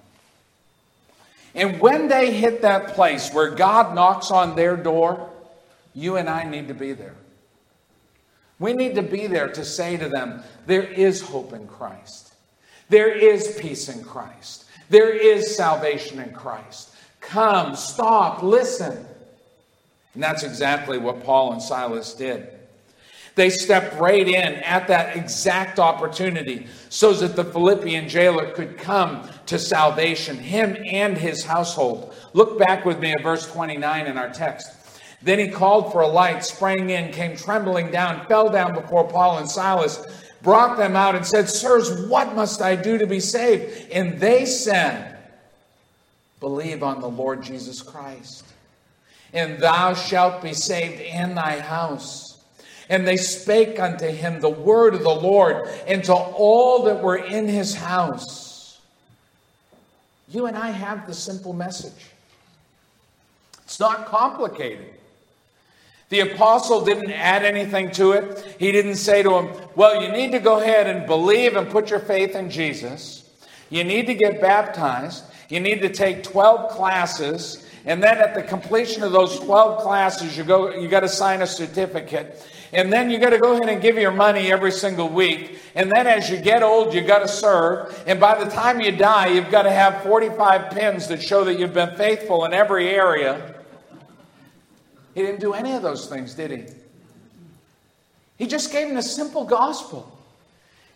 And 1.53 1.81
when 1.81 2.07
they 2.07 2.31
hit 2.33 2.61
that 2.61 2.93
place 2.95 3.33
where 3.33 3.49
God 3.49 3.93
knocks 3.93 4.31
on 4.31 4.55
their 4.55 4.77
door, 4.77 5.29
you 5.93 6.15
and 6.15 6.29
I 6.29 6.45
need 6.45 6.69
to 6.69 6.73
be 6.73 6.93
there. 6.93 7.15
We 8.63 8.71
need 8.71 8.95
to 8.95 9.01
be 9.01 9.27
there 9.27 9.49
to 9.49 9.65
say 9.65 9.97
to 9.97 10.07
them, 10.07 10.41
there 10.67 10.83
is 10.83 11.19
hope 11.19 11.51
in 11.51 11.67
Christ. 11.67 12.33
There 12.87 13.11
is 13.11 13.57
peace 13.59 13.89
in 13.89 14.01
Christ. 14.05 14.63
There 14.89 15.09
is 15.09 15.53
salvation 15.53 16.21
in 16.21 16.31
Christ. 16.31 16.95
Come, 17.19 17.75
stop, 17.75 18.41
listen. 18.41 19.05
And 20.13 20.23
that's 20.23 20.43
exactly 20.43 20.97
what 20.97 21.25
Paul 21.25 21.51
and 21.51 21.61
Silas 21.61 22.13
did. 22.13 22.47
They 23.35 23.49
stepped 23.49 23.99
right 23.99 24.25
in 24.25 24.53
at 24.63 24.87
that 24.87 25.17
exact 25.17 25.77
opportunity 25.77 26.67
so 26.87 27.11
that 27.11 27.35
the 27.35 27.43
Philippian 27.43 28.07
jailer 28.07 28.49
could 28.51 28.77
come 28.77 29.27
to 29.47 29.59
salvation, 29.59 30.37
him 30.37 30.77
and 30.89 31.17
his 31.17 31.43
household. 31.43 32.15
Look 32.31 32.57
back 32.57 32.85
with 32.85 33.01
me 33.01 33.11
at 33.11 33.23
verse 33.23 33.45
29 33.51 34.07
in 34.07 34.17
our 34.17 34.29
text. 34.29 34.82
Then 35.23 35.39
he 35.39 35.47
called 35.47 35.91
for 35.91 36.01
a 36.01 36.07
light, 36.07 36.43
sprang 36.43 36.89
in, 36.89 37.13
came 37.13 37.37
trembling 37.37 37.91
down, 37.91 38.25
fell 38.27 38.49
down 38.49 38.73
before 38.73 39.07
Paul 39.07 39.37
and 39.37 39.49
Silas, 39.49 40.05
brought 40.41 40.77
them 40.77 40.97
out, 40.97 41.15
and 41.15 41.25
said, 41.25 41.49
Sirs, 41.49 42.07
what 42.07 42.35
must 42.35 42.61
I 42.61 42.75
do 42.75 42.97
to 42.97 43.07
be 43.07 43.21
saved? 43.21 43.89
And 43.91 44.19
they 44.19 44.45
said, 44.45 45.17
Believe 46.41 46.83
on 46.83 46.99
the 46.99 47.07
Lord 47.07 47.41
Jesus 47.41 47.81
Christ, 47.81 48.43
and 49.31 49.59
thou 49.59 49.93
shalt 49.93 50.43
be 50.43 50.53
saved 50.53 50.99
in 50.99 51.35
thy 51.35 51.61
house. 51.61 52.43
And 52.89 53.07
they 53.07 53.15
spake 53.15 53.79
unto 53.79 54.07
him 54.07 54.41
the 54.41 54.49
word 54.49 54.93
of 54.93 55.03
the 55.03 55.09
Lord, 55.15 55.69
and 55.87 56.03
to 56.03 56.13
all 56.13 56.83
that 56.83 57.01
were 57.01 57.15
in 57.15 57.47
his 57.47 57.73
house. 57.73 58.81
You 60.27 60.47
and 60.47 60.57
I 60.57 60.71
have 60.71 61.07
the 61.07 61.13
simple 61.13 61.53
message. 61.53 62.07
It's 63.63 63.79
not 63.79 64.05
complicated. 64.07 64.93
The 66.13 66.19
apostle 66.19 66.85
didn't 66.85 67.09
add 67.09 67.43
anything 67.43 67.89
to 67.93 68.11
it. 68.11 68.55
He 68.59 68.71
didn't 68.71 68.97
say 68.97 69.23
to 69.23 69.33
him, 69.33 69.49
Well, 69.75 69.99
you 69.99 70.11
need 70.11 70.31
to 70.33 70.39
go 70.39 70.59
ahead 70.59 70.85
and 70.85 71.07
believe 71.07 71.55
and 71.55 71.67
put 71.67 71.89
your 71.89 71.97
faith 71.97 72.35
in 72.35 72.51
Jesus. 72.51 73.27
You 73.71 73.83
need 73.83 74.05
to 74.05 74.13
get 74.13 74.39
baptized. 74.39 75.23
You 75.49 75.59
need 75.59 75.81
to 75.81 75.89
take 75.89 76.21
12 76.21 76.69
classes, 76.69 77.67
and 77.85 78.03
then 78.03 78.19
at 78.19 78.35
the 78.35 78.43
completion 78.43 79.01
of 79.01 79.11
those 79.11 79.39
12 79.39 79.81
classes, 79.81 80.37
you 80.37 80.43
go 80.43 80.75
you 80.75 80.87
got 80.87 80.99
to 80.99 81.09
sign 81.09 81.41
a 81.41 81.47
certificate. 81.47 82.47
And 82.73 82.93
then 82.93 83.09
you 83.09 83.17
got 83.17 83.31
to 83.31 83.39
go 83.39 83.53
ahead 83.53 83.69
and 83.69 83.81
give 83.81 83.97
your 83.97 84.11
money 84.11 84.51
every 84.51 84.71
single 84.71 85.09
week. 85.09 85.57
And 85.73 85.91
then 85.91 86.05
as 86.05 86.29
you 86.29 86.37
get 86.37 86.61
old, 86.61 86.93
you 86.93 87.01
got 87.01 87.19
to 87.19 87.27
serve. 87.27 88.03
And 88.05 88.19
by 88.19 88.43
the 88.43 88.51
time 88.51 88.81
you 88.81 88.91
die, 88.91 89.29
you've 89.29 89.49
got 89.49 89.63
to 89.63 89.71
have 89.71 90.03
45 90.03 90.69
pins 90.73 91.07
that 91.07 91.23
show 91.23 91.43
that 91.45 91.57
you've 91.57 91.73
been 91.73 91.95
faithful 91.95 92.45
in 92.45 92.53
every 92.53 92.89
area. 92.89 93.52
He 95.13 95.21
didn't 95.21 95.41
do 95.41 95.53
any 95.53 95.73
of 95.73 95.81
those 95.81 96.07
things, 96.07 96.33
did 96.33 96.51
he? 96.51 96.63
He 98.37 98.47
just 98.47 98.71
gave 98.71 98.89
him 98.89 98.97
a 98.97 99.03
simple 99.03 99.45
gospel. 99.45 100.09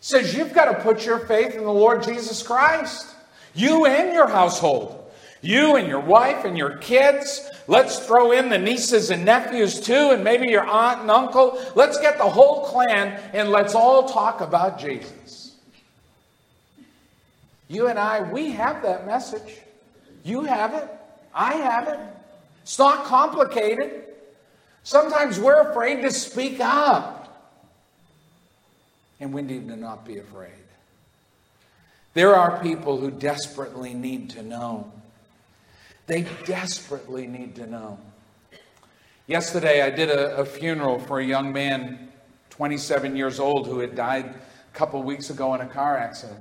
Says, 0.00 0.34
You've 0.34 0.52
got 0.52 0.66
to 0.66 0.82
put 0.82 1.04
your 1.06 1.20
faith 1.20 1.54
in 1.54 1.64
the 1.64 1.72
Lord 1.72 2.02
Jesus 2.02 2.42
Christ. 2.42 3.14
You 3.54 3.86
and 3.86 4.12
your 4.12 4.28
household. 4.28 4.94
You 5.40 5.76
and 5.76 5.86
your 5.86 6.00
wife 6.00 6.44
and 6.44 6.58
your 6.58 6.78
kids. 6.78 7.48
Let's 7.68 8.00
throw 8.00 8.32
in 8.32 8.48
the 8.48 8.58
nieces 8.58 9.10
and 9.10 9.24
nephews 9.24 9.80
too, 9.80 10.10
and 10.10 10.24
maybe 10.24 10.48
your 10.48 10.66
aunt 10.66 11.02
and 11.02 11.10
uncle. 11.10 11.62
Let's 11.74 11.98
get 12.00 12.18
the 12.18 12.28
whole 12.28 12.64
clan 12.64 13.20
and 13.32 13.50
let's 13.50 13.74
all 13.74 14.08
talk 14.08 14.40
about 14.40 14.80
Jesus. 14.80 15.56
You 17.68 17.86
and 17.86 17.98
I, 17.98 18.22
we 18.22 18.50
have 18.52 18.82
that 18.82 19.06
message. 19.06 19.58
You 20.24 20.42
have 20.42 20.74
it. 20.74 20.88
I 21.34 21.54
have 21.54 21.88
it. 21.88 22.00
It's 22.62 22.78
not 22.78 23.04
complicated. 23.04 24.04
Sometimes 24.88 25.38
we're 25.38 25.68
afraid 25.70 26.00
to 26.00 26.10
speak 26.10 26.60
up. 26.60 27.60
And 29.20 29.34
we 29.34 29.42
need 29.42 29.68
to 29.68 29.76
not 29.76 30.06
be 30.06 30.16
afraid. 30.16 30.64
There 32.14 32.34
are 32.34 32.58
people 32.62 32.96
who 32.96 33.10
desperately 33.10 33.92
need 33.92 34.30
to 34.30 34.42
know. 34.42 34.90
They 36.06 36.24
desperately 36.46 37.26
need 37.26 37.56
to 37.56 37.66
know. 37.66 37.98
Yesterday, 39.26 39.82
I 39.82 39.90
did 39.90 40.08
a, 40.08 40.38
a 40.38 40.46
funeral 40.46 40.98
for 41.00 41.20
a 41.20 41.24
young 41.24 41.52
man, 41.52 42.08
27 42.48 43.14
years 43.14 43.38
old, 43.38 43.66
who 43.66 43.80
had 43.80 43.94
died 43.94 44.24
a 44.24 44.74
couple 44.74 45.02
weeks 45.02 45.28
ago 45.28 45.52
in 45.52 45.60
a 45.60 45.66
car 45.66 45.98
accident. 45.98 46.40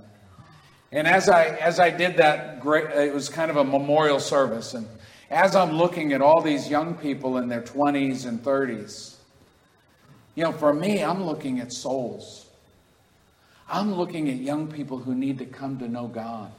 And 0.94 1.06
as 1.06 1.28
I, 1.28 1.48
as 1.48 1.82
I 1.82 1.90
did 1.90 2.16
that, 2.16 2.62
great, 2.62 2.86
it 2.92 3.14
was 3.14 3.28
kind 3.28 3.52
of 3.52 3.58
a 3.58 3.66
memorial 3.66 4.22
service. 4.22 4.74
And 4.74 4.88
as 5.30 5.56
I'm 5.56 5.72
looking 5.72 6.14
at 6.14 6.22
all 6.22 6.42
these 6.42 6.70
young 6.70 6.96
people 6.96 7.38
in 7.38 7.50
their 7.50 7.62
20s 7.62 8.26
and 8.26 8.42
30s, 8.42 9.16
you 10.36 10.44
know, 10.44 10.52
for 10.52 10.74
me, 10.74 11.04
I'm 11.04 11.24
looking 11.24 11.60
at 11.60 11.74
souls. 11.74 12.46
I'm 13.70 13.96
looking 13.96 14.30
at 14.30 14.38
young 14.38 14.68
people 14.68 14.98
who 14.98 15.14
need 15.14 15.40
to 15.40 15.46
come 15.46 15.80
to 15.80 15.88
know 15.88 16.08
God. 16.08 16.52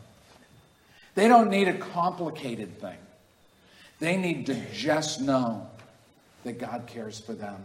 They 1.15 1.29
don't 1.29 1.49
need 1.49 1.69
a 1.69 1.79
complicated 1.79 2.81
thing, 2.81 2.99
they 3.99 4.17
need 4.17 4.47
to 4.47 4.55
just 4.73 5.21
know 5.21 5.69
that 6.45 6.59
God 6.59 6.87
cares 6.87 7.19
for 7.19 7.33
them 7.33 7.65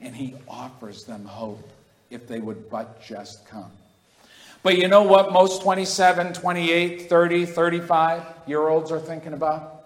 and 0.00 0.14
He 0.14 0.34
offers 0.48 1.04
them 1.04 1.24
hope 1.24 1.68
if 2.10 2.26
they 2.28 2.40
would 2.40 2.68
but 2.68 3.02
just 3.02 3.46
come. 3.46 3.70
But 4.62 4.78
you 4.78 4.86
know 4.86 5.02
what 5.02 5.32
most 5.32 5.62
27, 5.62 6.34
28, 6.34 7.08
30, 7.08 7.46
35 7.46 8.22
year 8.46 8.68
olds 8.68 8.92
are 8.92 9.00
thinking 9.00 9.32
about? 9.32 9.81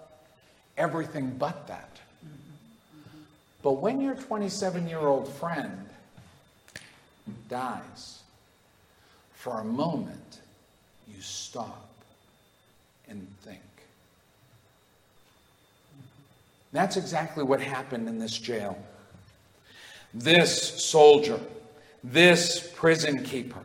Everything 0.77 1.35
but 1.39 1.67
that. 1.69 1.99
But 3.63 3.73
when 3.73 4.01
your 4.01 4.15
27 4.15 4.89
year 4.89 5.01
old 5.01 5.29
friend 5.29 5.89
dies, 7.49 8.21
for 9.47 9.61
a 9.61 9.65
moment, 9.65 10.41
you 11.07 11.21
stop 11.21 11.89
and 13.09 13.27
think. 13.43 13.61
That's 16.73 16.97
exactly 16.97 17.45
what 17.45 17.61
happened 17.61 18.09
in 18.09 18.19
this 18.19 18.37
jail. 18.37 18.77
This 20.13 20.85
soldier, 20.85 21.39
this 22.03 22.73
prison 22.75 23.23
keeper, 23.23 23.61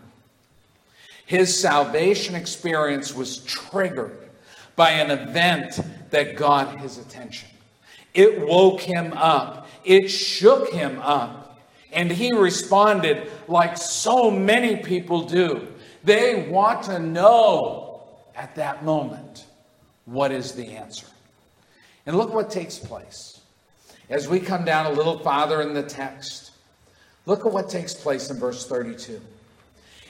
his 1.25 1.59
salvation 1.59 2.35
experience 2.35 3.15
was 3.15 3.37
triggered 3.39 4.29
by 4.75 4.91
an 4.91 5.11
event 5.11 5.79
that 6.11 6.35
got 6.35 6.79
his 6.79 6.97
attention. 6.97 7.49
It 8.13 8.45
woke 8.45 8.81
him 8.81 9.13
up, 9.13 9.67
it 9.83 10.09
shook 10.09 10.71
him 10.71 10.99
up, 10.99 11.59
and 11.91 12.11
he 12.11 12.33
responded 12.33 13.29
like 13.47 13.77
so 13.77 14.29
many 14.29 14.77
people 14.77 15.23
do. 15.23 15.67
They 16.03 16.47
want 16.49 16.83
to 16.83 16.99
know 16.99 18.01
at 18.35 18.55
that 18.55 18.83
moment 18.83 19.45
what 20.05 20.31
is 20.31 20.53
the 20.53 20.67
answer. 20.67 21.07
And 22.05 22.17
look 22.17 22.33
what 22.33 22.49
takes 22.49 22.79
place. 22.79 23.39
As 24.09 24.27
we 24.27 24.39
come 24.39 24.65
down 24.65 24.87
a 24.87 24.91
little 24.91 25.19
farther 25.19 25.61
in 25.61 25.73
the 25.73 25.83
text, 25.83 26.51
look 27.25 27.45
at 27.45 27.51
what 27.51 27.69
takes 27.69 27.93
place 27.93 28.29
in 28.29 28.37
verse 28.37 28.67
32. 28.67 29.21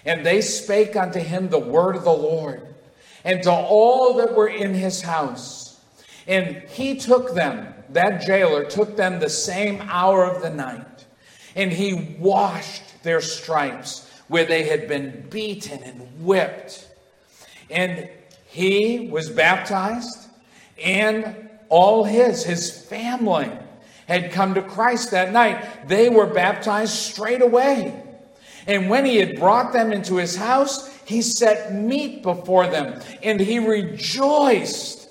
And 0.05 0.25
they 0.25 0.41
spake 0.41 0.95
unto 0.95 1.19
him 1.19 1.49
the 1.49 1.59
word 1.59 1.95
of 1.95 2.03
the 2.03 2.13
Lord, 2.13 2.73
and 3.23 3.43
to 3.43 3.51
all 3.51 4.15
that 4.15 4.33
were 4.33 4.47
in 4.47 4.73
his 4.73 5.01
house. 5.01 5.60
And 6.31 6.63
he 6.69 6.95
took 6.95 7.35
them, 7.35 7.73
that 7.89 8.21
jailer 8.21 8.63
took 8.63 8.95
them 8.95 9.19
the 9.19 9.29
same 9.29 9.81
hour 9.89 10.23
of 10.23 10.41
the 10.41 10.49
night, 10.49 11.05
and 11.57 11.73
he 11.73 12.15
washed 12.17 13.03
their 13.03 13.19
stripes 13.19 14.09
where 14.29 14.45
they 14.45 14.63
had 14.63 14.87
been 14.87 15.27
beaten 15.29 15.83
and 15.83 16.23
whipped. 16.23 16.87
And 17.69 18.09
he 18.47 19.09
was 19.11 19.29
baptized, 19.29 20.29
and 20.81 21.49
all 21.67 22.05
his, 22.05 22.45
his 22.45 22.81
family, 22.85 23.51
had 24.07 24.31
come 24.31 24.53
to 24.53 24.61
Christ 24.61 25.11
that 25.11 25.33
night. 25.33 25.89
They 25.89 26.07
were 26.07 26.27
baptized 26.27 26.93
straight 26.93 27.41
away. 27.41 28.01
And 28.67 28.89
when 28.89 29.03
he 29.03 29.17
had 29.17 29.37
brought 29.37 29.73
them 29.73 29.91
into 29.91 30.15
his 30.15 30.37
house, 30.37 30.97
he 31.03 31.21
set 31.21 31.73
meat 31.73 32.23
before 32.23 32.67
them, 32.67 33.01
and 33.21 33.37
he 33.37 33.59
rejoiced, 33.59 35.09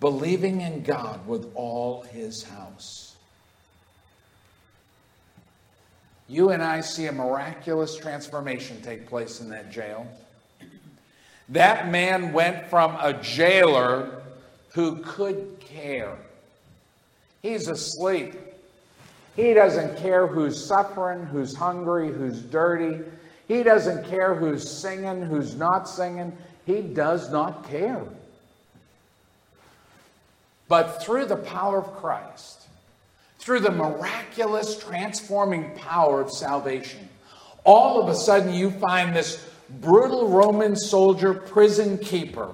believing 0.00 0.60
in 0.60 0.82
God 0.82 1.26
with 1.26 1.50
all 1.54 2.02
his 2.02 2.42
house. 2.42 3.16
You 6.28 6.50
and 6.50 6.62
I 6.62 6.82
see 6.82 7.06
a 7.06 7.12
miraculous 7.12 7.96
transformation 7.96 8.80
take 8.82 9.08
place 9.08 9.40
in 9.40 9.48
that 9.50 9.72
jail. 9.72 10.06
That 11.48 11.90
man 11.90 12.34
went 12.34 12.66
from 12.66 12.94
a 13.00 13.14
jailer 13.14 14.22
who 14.74 14.96
could 14.96 15.56
care. 15.60 16.16
He's 17.40 17.68
asleep. 17.68 18.34
He 19.36 19.54
doesn't 19.54 19.96
care 19.98 20.26
who's 20.26 20.62
suffering, 20.62 21.24
who's 21.24 21.54
hungry, 21.54 22.08
who's 22.08 22.42
dirty. 22.42 23.02
He 23.46 23.62
doesn't 23.62 24.06
care 24.08 24.34
who's 24.34 24.68
singing, 24.68 25.22
who's 25.22 25.54
not 25.54 25.88
singing. 25.88 26.36
He 26.66 26.82
does 26.82 27.30
not 27.32 27.68
care. 27.70 28.04
But 30.68 31.02
through 31.02 31.26
the 31.26 31.36
power 31.36 31.78
of 31.78 31.96
Christ, 31.96 32.68
through 33.38 33.60
the 33.60 33.72
miraculous 33.72 34.78
transforming 34.78 35.74
power 35.74 36.20
of 36.20 36.30
salvation, 36.30 37.08
all 37.64 38.00
of 38.00 38.08
a 38.08 38.14
sudden 38.14 38.52
you 38.52 38.70
find 38.70 39.16
this 39.16 39.48
brutal 39.80 40.28
Roman 40.28 40.76
soldier 40.76 41.34
prison 41.34 41.98
keeper 41.98 42.50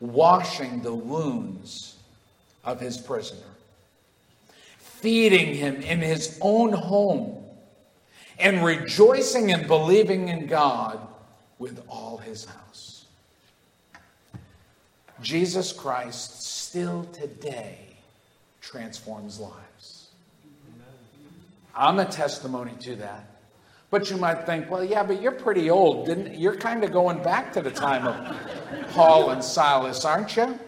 washing 0.00 0.82
the 0.82 0.94
wounds 0.94 1.96
of 2.64 2.80
his 2.80 2.98
prisoner 2.98 3.54
feeding 5.04 5.54
him 5.54 5.82
in 5.82 6.00
his 6.00 6.38
own 6.40 6.72
home, 6.72 7.44
and 8.38 8.64
rejoicing 8.64 9.52
and 9.52 9.66
believing 9.66 10.28
in 10.30 10.46
God 10.46 10.98
with 11.58 11.84
all 11.90 12.16
his 12.16 12.46
house. 12.46 13.04
Jesus 15.20 15.74
Christ 15.74 16.40
still 16.74 17.04
today 17.12 17.78
transforms 18.60 19.38
lives. 19.38 20.08
I'm 21.72 22.00
a 22.00 22.04
testimony 22.04 22.72
to 22.80 22.96
that. 22.96 23.30
But 23.90 24.10
you 24.10 24.16
might 24.16 24.44
think, 24.44 24.68
well, 24.68 24.82
yeah, 24.82 25.04
but 25.04 25.22
you're 25.22 25.30
pretty 25.30 25.70
old. 25.70 26.06
Didn't 26.06 26.36
you're 26.36 26.56
kind 26.56 26.82
of 26.82 26.90
going 26.90 27.22
back 27.22 27.52
to 27.52 27.62
the 27.62 27.70
time 27.70 28.08
of 28.08 28.90
Paul 28.90 29.30
and 29.30 29.44
Silas, 29.44 30.04
aren't 30.04 30.36
you? 30.36 30.58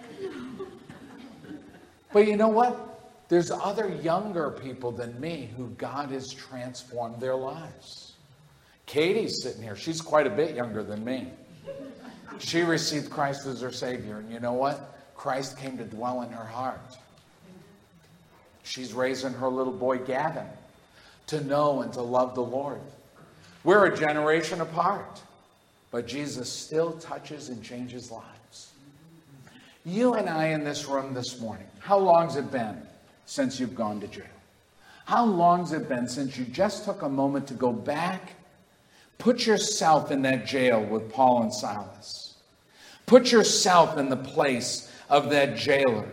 But 2.12 2.28
you 2.28 2.36
know 2.36 2.50
what? 2.50 3.24
There's 3.28 3.50
other 3.50 3.88
younger 3.88 4.52
people 4.52 4.92
than 4.92 5.20
me 5.20 5.50
who 5.57 5.70
God 5.70 6.12
has 6.12 6.32
transformed 6.32 7.20
their 7.20 7.34
lives. 7.34 8.12
Katie's 8.86 9.42
sitting 9.42 9.61
here. 9.61 9.74
She's 9.74 10.00
quite 10.00 10.28
a 10.28 10.30
bit 10.30 10.54
younger 10.54 10.84
than 10.84 11.04
me. 11.04 11.32
She 12.38 12.61
received 12.61 13.11
Christ 13.11 13.44
as 13.46 13.61
her 13.61 13.72
Savior. 13.72 14.18
And 14.18 14.32
you 14.32 14.38
know 14.38 14.52
what? 14.52 14.95
Christ 15.16 15.58
came 15.58 15.78
to 15.78 15.84
dwell 15.84 16.22
in 16.22 16.30
her 16.30 16.44
heart. 16.44 16.96
She's 18.62 18.92
raising 18.92 19.32
her 19.34 19.48
little 19.48 19.72
boy, 19.72 19.98
Gavin, 19.98 20.46
to 21.28 21.42
know 21.44 21.82
and 21.82 21.92
to 21.94 22.02
love 22.02 22.34
the 22.34 22.42
Lord. 22.42 22.80
We're 23.64 23.86
a 23.86 23.96
generation 23.96 24.60
apart, 24.60 25.20
but 25.90 26.06
Jesus 26.06 26.52
still 26.52 26.92
touches 26.94 27.48
and 27.48 27.62
changes 27.62 28.10
lives. 28.10 28.72
You 29.84 30.14
and 30.14 30.28
I 30.28 30.48
in 30.48 30.64
this 30.64 30.86
room 30.86 31.14
this 31.14 31.40
morning, 31.40 31.66
how 31.78 31.98
long's 31.98 32.36
it 32.36 32.50
been? 32.50 32.82
since 33.26 33.60
you've 33.60 33.74
gone 33.74 34.00
to 34.00 34.06
jail? 34.06 34.24
How 35.04 35.24
long's 35.24 35.72
it 35.72 35.88
been 35.88 36.08
since 36.08 36.36
you 36.38 36.44
just 36.46 36.84
took 36.84 37.02
a 37.02 37.08
moment 37.08 37.48
to 37.48 37.54
go 37.54 37.72
back? 37.72 38.32
Put 39.18 39.46
yourself 39.46 40.10
in 40.10 40.22
that 40.22 40.46
jail 40.46 40.82
with 40.82 41.12
Paul 41.12 41.42
and 41.42 41.52
Silas. 41.52 42.34
Put 43.04 43.30
yourself 43.30 43.98
in 43.98 44.08
the 44.08 44.16
place 44.16 44.86
of 45.09 45.30
that 45.30 45.57
jailer. 45.57 46.09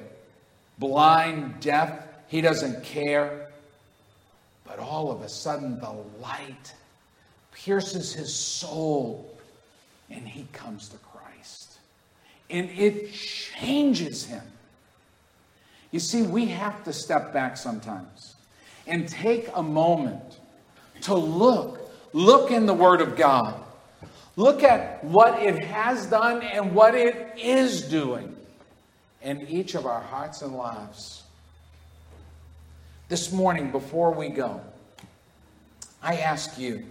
Blind, 0.79 1.59
deaf, 1.59 2.03
he 2.27 2.41
doesn't 2.41 2.83
care. 2.83 3.49
But 4.65 4.79
all 4.79 5.11
of 5.11 5.21
a 5.21 5.29
sudden, 5.29 5.79
the 5.79 5.95
light 6.21 6.73
pierces 7.51 8.13
his 8.13 8.33
soul 8.33 9.29
and 10.09 10.27
he 10.27 10.47
comes 10.53 10.89
to 10.89 10.97
Christ. 10.97 11.77
And 12.49 12.69
it 12.71 13.13
changes 13.13 14.25
him. 14.25 14.43
You 15.91 15.99
see, 15.99 16.23
we 16.23 16.47
have 16.47 16.83
to 16.85 16.93
step 16.93 17.33
back 17.33 17.55
sometimes 17.55 18.35
and 18.87 19.07
take 19.07 19.49
a 19.53 19.63
moment 19.63 20.39
to 21.01 21.15
look. 21.15 21.79
Look 22.13 22.51
in 22.51 22.65
the 22.65 22.73
Word 22.73 23.01
of 23.01 23.15
God. 23.15 23.59
Look 24.35 24.63
at 24.63 25.03
what 25.03 25.41
it 25.41 25.63
has 25.63 26.07
done 26.07 26.41
and 26.41 26.73
what 26.73 26.95
it 26.95 27.33
is 27.37 27.83
doing 27.83 28.35
in 29.23 29.47
each 29.47 29.75
of 29.75 29.85
our 29.85 30.01
hearts 30.01 30.41
and 30.41 30.55
lives. 30.55 31.23
This 33.09 33.31
morning, 33.31 33.71
before 33.71 34.11
we 34.11 34.29
go, 34.29 34.61
I 36.01 36.17
ask 36.17 36.57
you 36.57 36.85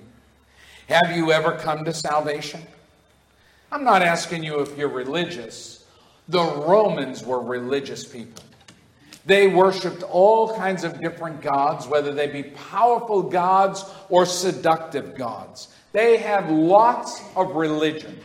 have 0.89 1.17
you 1.17 1.33
ever 1.33 1.53
come 1.53 1.85
to 1.85 1.93
salvation? 1.93 2.61
I'm 3.71 3.85
not 3.85 4.03
asking 4.03 4.43
you 4.43 4.61
if 4.61 4.77
you're 4.77 4.89
religious. 4.89 5.87
The 6.29 6.43
Romans 6.43 7.25
were 7.25 7.41
religious 7.41 8.05
people. 8.05 8.45
They 9.25 9.47
worshiped 9.47 10.03
all 10.03 10.57
kinds 10.57 10.85
of 10.85 11.01
different 11.01 11.41
gods, 11.41 11.87
whether 11.87 12.13
they 12.13 12.27
be 12.27 12.43
powerful 12.43 13.23
gods 13.23 13.85
or 14.09 14.27
seductive 14.27 15.15
gods. 15.15 15.69
They 15.93 16.17
had 16.17 16.51
lots 16.51 17.23
of 17.37 17.55
religion. 17.55 18.19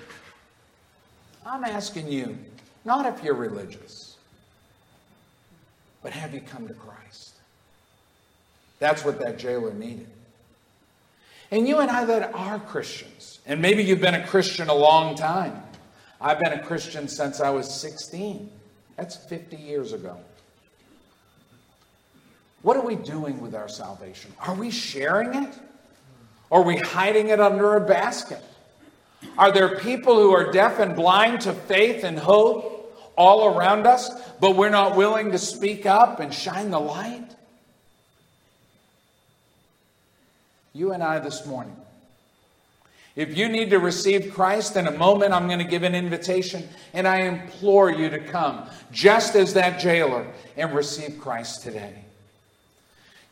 I'm 1.46 1.64
asking 1.64 2.12
you, 2.12 2.38
not 2.88 3.06
if 3.06 3.22
you're 3.22 3.36
religious, 3.36 4.16
but 6.02 6.14
have 6.14 6.34
you 6.34 6.40
come 6.40 6.70
to 6.70 6.74
Christ? 6.74 7.34
That's 8.80 9.04
what 9.04 9.20
that 9.20 9.38
jailer 9.38 9.74
needed. 9.74 10.08
And 11.52 11.68
you 11.68 11.80
and 11.80 11.92
I 11.92 12.06
that 12.06 12.34
are 12.34 12.60
Christians, 12.60 13.40
and 13.46 13.62
maybe 13.62 13.84
you've 13.84 14.00
been 14.00 14.16
a 14.16 14.26
Christian 14.26 14.70
a 14.70 14.74
long 14.74 15.16
time. 15.16 15.62
I've 16.22 16.40
been 16.40 16.54
a 16.54 16.64
Christian 16.64 17.10
since 17.10 17.42
I 17.42 17.50
was 17.50 17.70
16. 17.70 18.50
That's 18.96 19.18
50 19.18 19.58
years 19.58 19.92
ago. 19.92 20.18
What 22.62 22.78
are 22.78 22.86
we 22.86 22.96
doing 22.96 23.42
with 23.42 23.54
our 23.54 23.68
salvation? 23.68 24.32
Are 24.40 24.56
we 24.56 24.72
sharing 24.72 25.44
it? 25.44 25.54
Or 26.50 26.62
Are 26.62 26.64
we 26.64 26.78
hiding 26.78 27.30
it 27.30 27.42
under 27.42 27.76
a 27.76 27.82
basket? 27.82 28.42
Are 29.38 29.52
there 29.52 29.78
people 29.78 30.16
who 30.16 30.32
are 30.32 30.52
deaf 30.54 30.80
and 30.80 30.96
blind 30.96 31.42
to 31.42 31.54
faith 31.54 32.06
and 32.06 32.18
hope 32.18 32.77
all 33.18 33.58
around 33.58 33.88
us, 33.88 34.10
but 34.40 34.56
we're 34.56 34.70
not 34.70 34.96
willing 34.96 35.32
to 35.32 35.38
speak 35.38 35.86
up 35.86 36.20
and 36.20 36.34
shine 36.34 36.70
the 36.70 36.80
light? 36.80 37.36
You 40.74 40.94
and 40.94 41.04
I 41.04 41.20
this 41.20 41.46
morning, 41.46 41.76
If 43.16 43.36
you 43.36 43.50
need 43.50 43.72
to 43.72 43.80
receive 43.80 44.32
Christ, 44.36 44.76
in 44.76 44.86
a 44.86 44.92
moment 44.92 45.34
I'm 45.34 45.48
going 45.48 45.58
to 45.58 45.66
give 45.66 45.82
an 45.82 45.96
invitation, 45.96 46.70
and 46.94 47.08
I 47.08 47.22
implore 47.22 47.90
you 47.90 48.10
to 48.12 48.20
come, 48.20 48.70
just 48.92 49.36
as 49.36 49.56
that 49.56 49.80
jailer, 49.80 50.32
and 50.56 50.74
receive 50.76 51.20
Christ 51.20 51.64
today. 51.64 52.06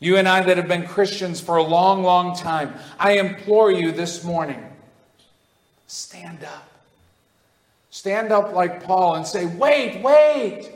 You 0.00 0.16
and 0.16 0.28
I 0.28 0.42
that 0.42 0.56
have 0.56 0.66
been 0.68 0.86
Christians 0.86 1.40
for 1.40 1.56
a 1.56 1.62
long, 1.62 2.02
long 2.02 2.36
time, 2.36 2.74
I 2.98 3.12
implore 3.12 3.70
you 3.70 3.92
this 3.92 4.24
morning 4.24 4.62
stand 5.86 6.42
up. 6.44 6.75
Stand 7.96 8.30
up 8.30 8.52
like 8.52 8.84
Paul 8.84 9.14
and 9.14 9.26
say, 9.26 9.46
Wait, 9.46 10.02
wait. 10.02 10.70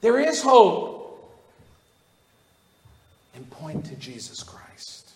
There 0.00 0.18
is 0.18 0.42
hope. 0.42 1.32
And 3.36 3.48
point 3.48 3.84
to 3.84 3.94
Jesus 3.94 4.42
Christ. 4.42 5.08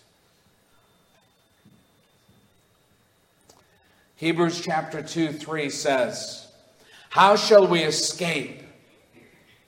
Hebrews 4.15 4.61
chapter 4.61 5.01
2 5.01 5.33
3 5.33 5.69
says, 5.69 6.47
How 7.09 7.35
shall 7.35 7.67
we 7.67 7.81
escape 7.81 8.63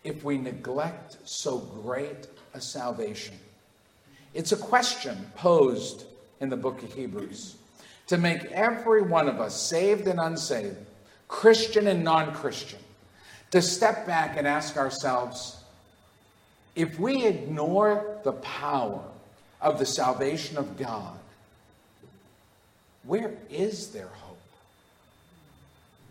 if 0.06 0.24
we 0.24 0.38
neglect 0.38 1.18
so 1.26 1.58
great 1.58 2.28
a 2.54 2.62
salvation? 2.62 3.36
It's 4.34 4.54
a 4.54 4.58
question 4.58 5.30
posed 5.36 6.06
in 6.40 6.48
the 6.48 6.56
book 6.56 6.82
of 6.84 6.94
Hebrews 6.94 7.58
to 8.08 8.18
make 8.18 8.46
every 8.46 9.02
one 9.02 9.28
of 9.28 9.42
us, 9.42 9.62
saved 9.62 10.08
and 10.08 10.22
unsaved, 10.22 10.78
Christian 11.28 11.88
and 11.88 12.04
non 12.04 12.34
Christian, 12.34 12.80
to 13.52 13.62
step 13.62 14.06
back 14.08 14.38
and 14.38 14.48
ask 14.48 14.78
ourselves 14.78 15.64
if 16.76 17.00
we 17.00 17.26
ignore 17.26 18.20
the 18.24 18.34
power 18.34 19.04
of 19.62 19.80
the 19.80 19.86
salvation 19.86 20.58
of 20.58 20.78
God, 20.78 21.18
where 23.04 23.34
is 23.50 23.90
there 23.90 24.10
hope? 24.22 24.38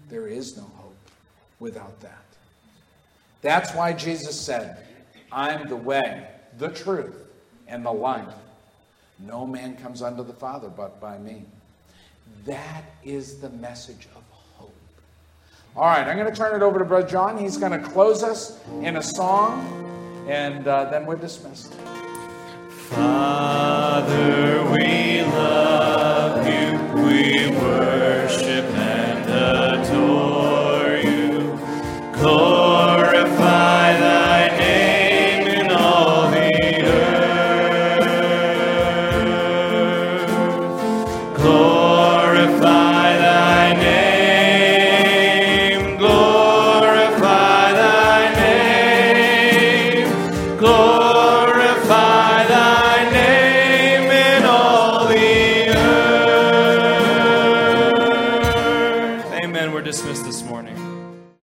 There 0.09 0.27
is 0.27 0.57
no 0.57 0.65
hope 0.77 0.97
without 1.61 2.01
that. 2.01 2.25
That's 3.43 3.73
why 3.75 3.93
Jesus 3.93 4.39
said, 4.41 4.79
I'm 5.31 5.69
the 5.69 5.77
way, 5.77 6.27
the 6.59 6.69
truth, 6.69 7.15
and 7.69 7.85
the 7.85 7.93
life. 7.93 8.35
No 9.19 9.47
man 9.47 9.77
comes 9.77 10.03
unto 10.03 10.25
the 10.25 10.33
Father 10.33 10.69
but 10.69 11.01
by 11.01 11.19
me. 11.19 11.45
That 12.45 12.83
is 13.05 13.39
the 13.39 13.51
message 13.51 14.09
of. 14.17 14.26
All 15.77 15.85
right, 15.85 16.09
I'm 16.09 16.17
going 16.17 16.31
to 16.31 16.35
turn 16.35 16.57
it 16.57 16.65
over 16.65 16.79
to 16.79 16.87
Brother 16.87 17.07
John. 17.07 17.37
He's 17.37 17.59
going 17.59 17.73
to 17.73 17.79
close 17.79 18.23
us 18.23 18.59
in 18.81 18.97
a 18.97 19.03
song, 19.03 20.25
and 20.27 20.67
uh, 20.67 20.87
then 20.87 21.05
we're 21.05 21.17
dismissed. 21.17 21.75
Father. 22.71 24.46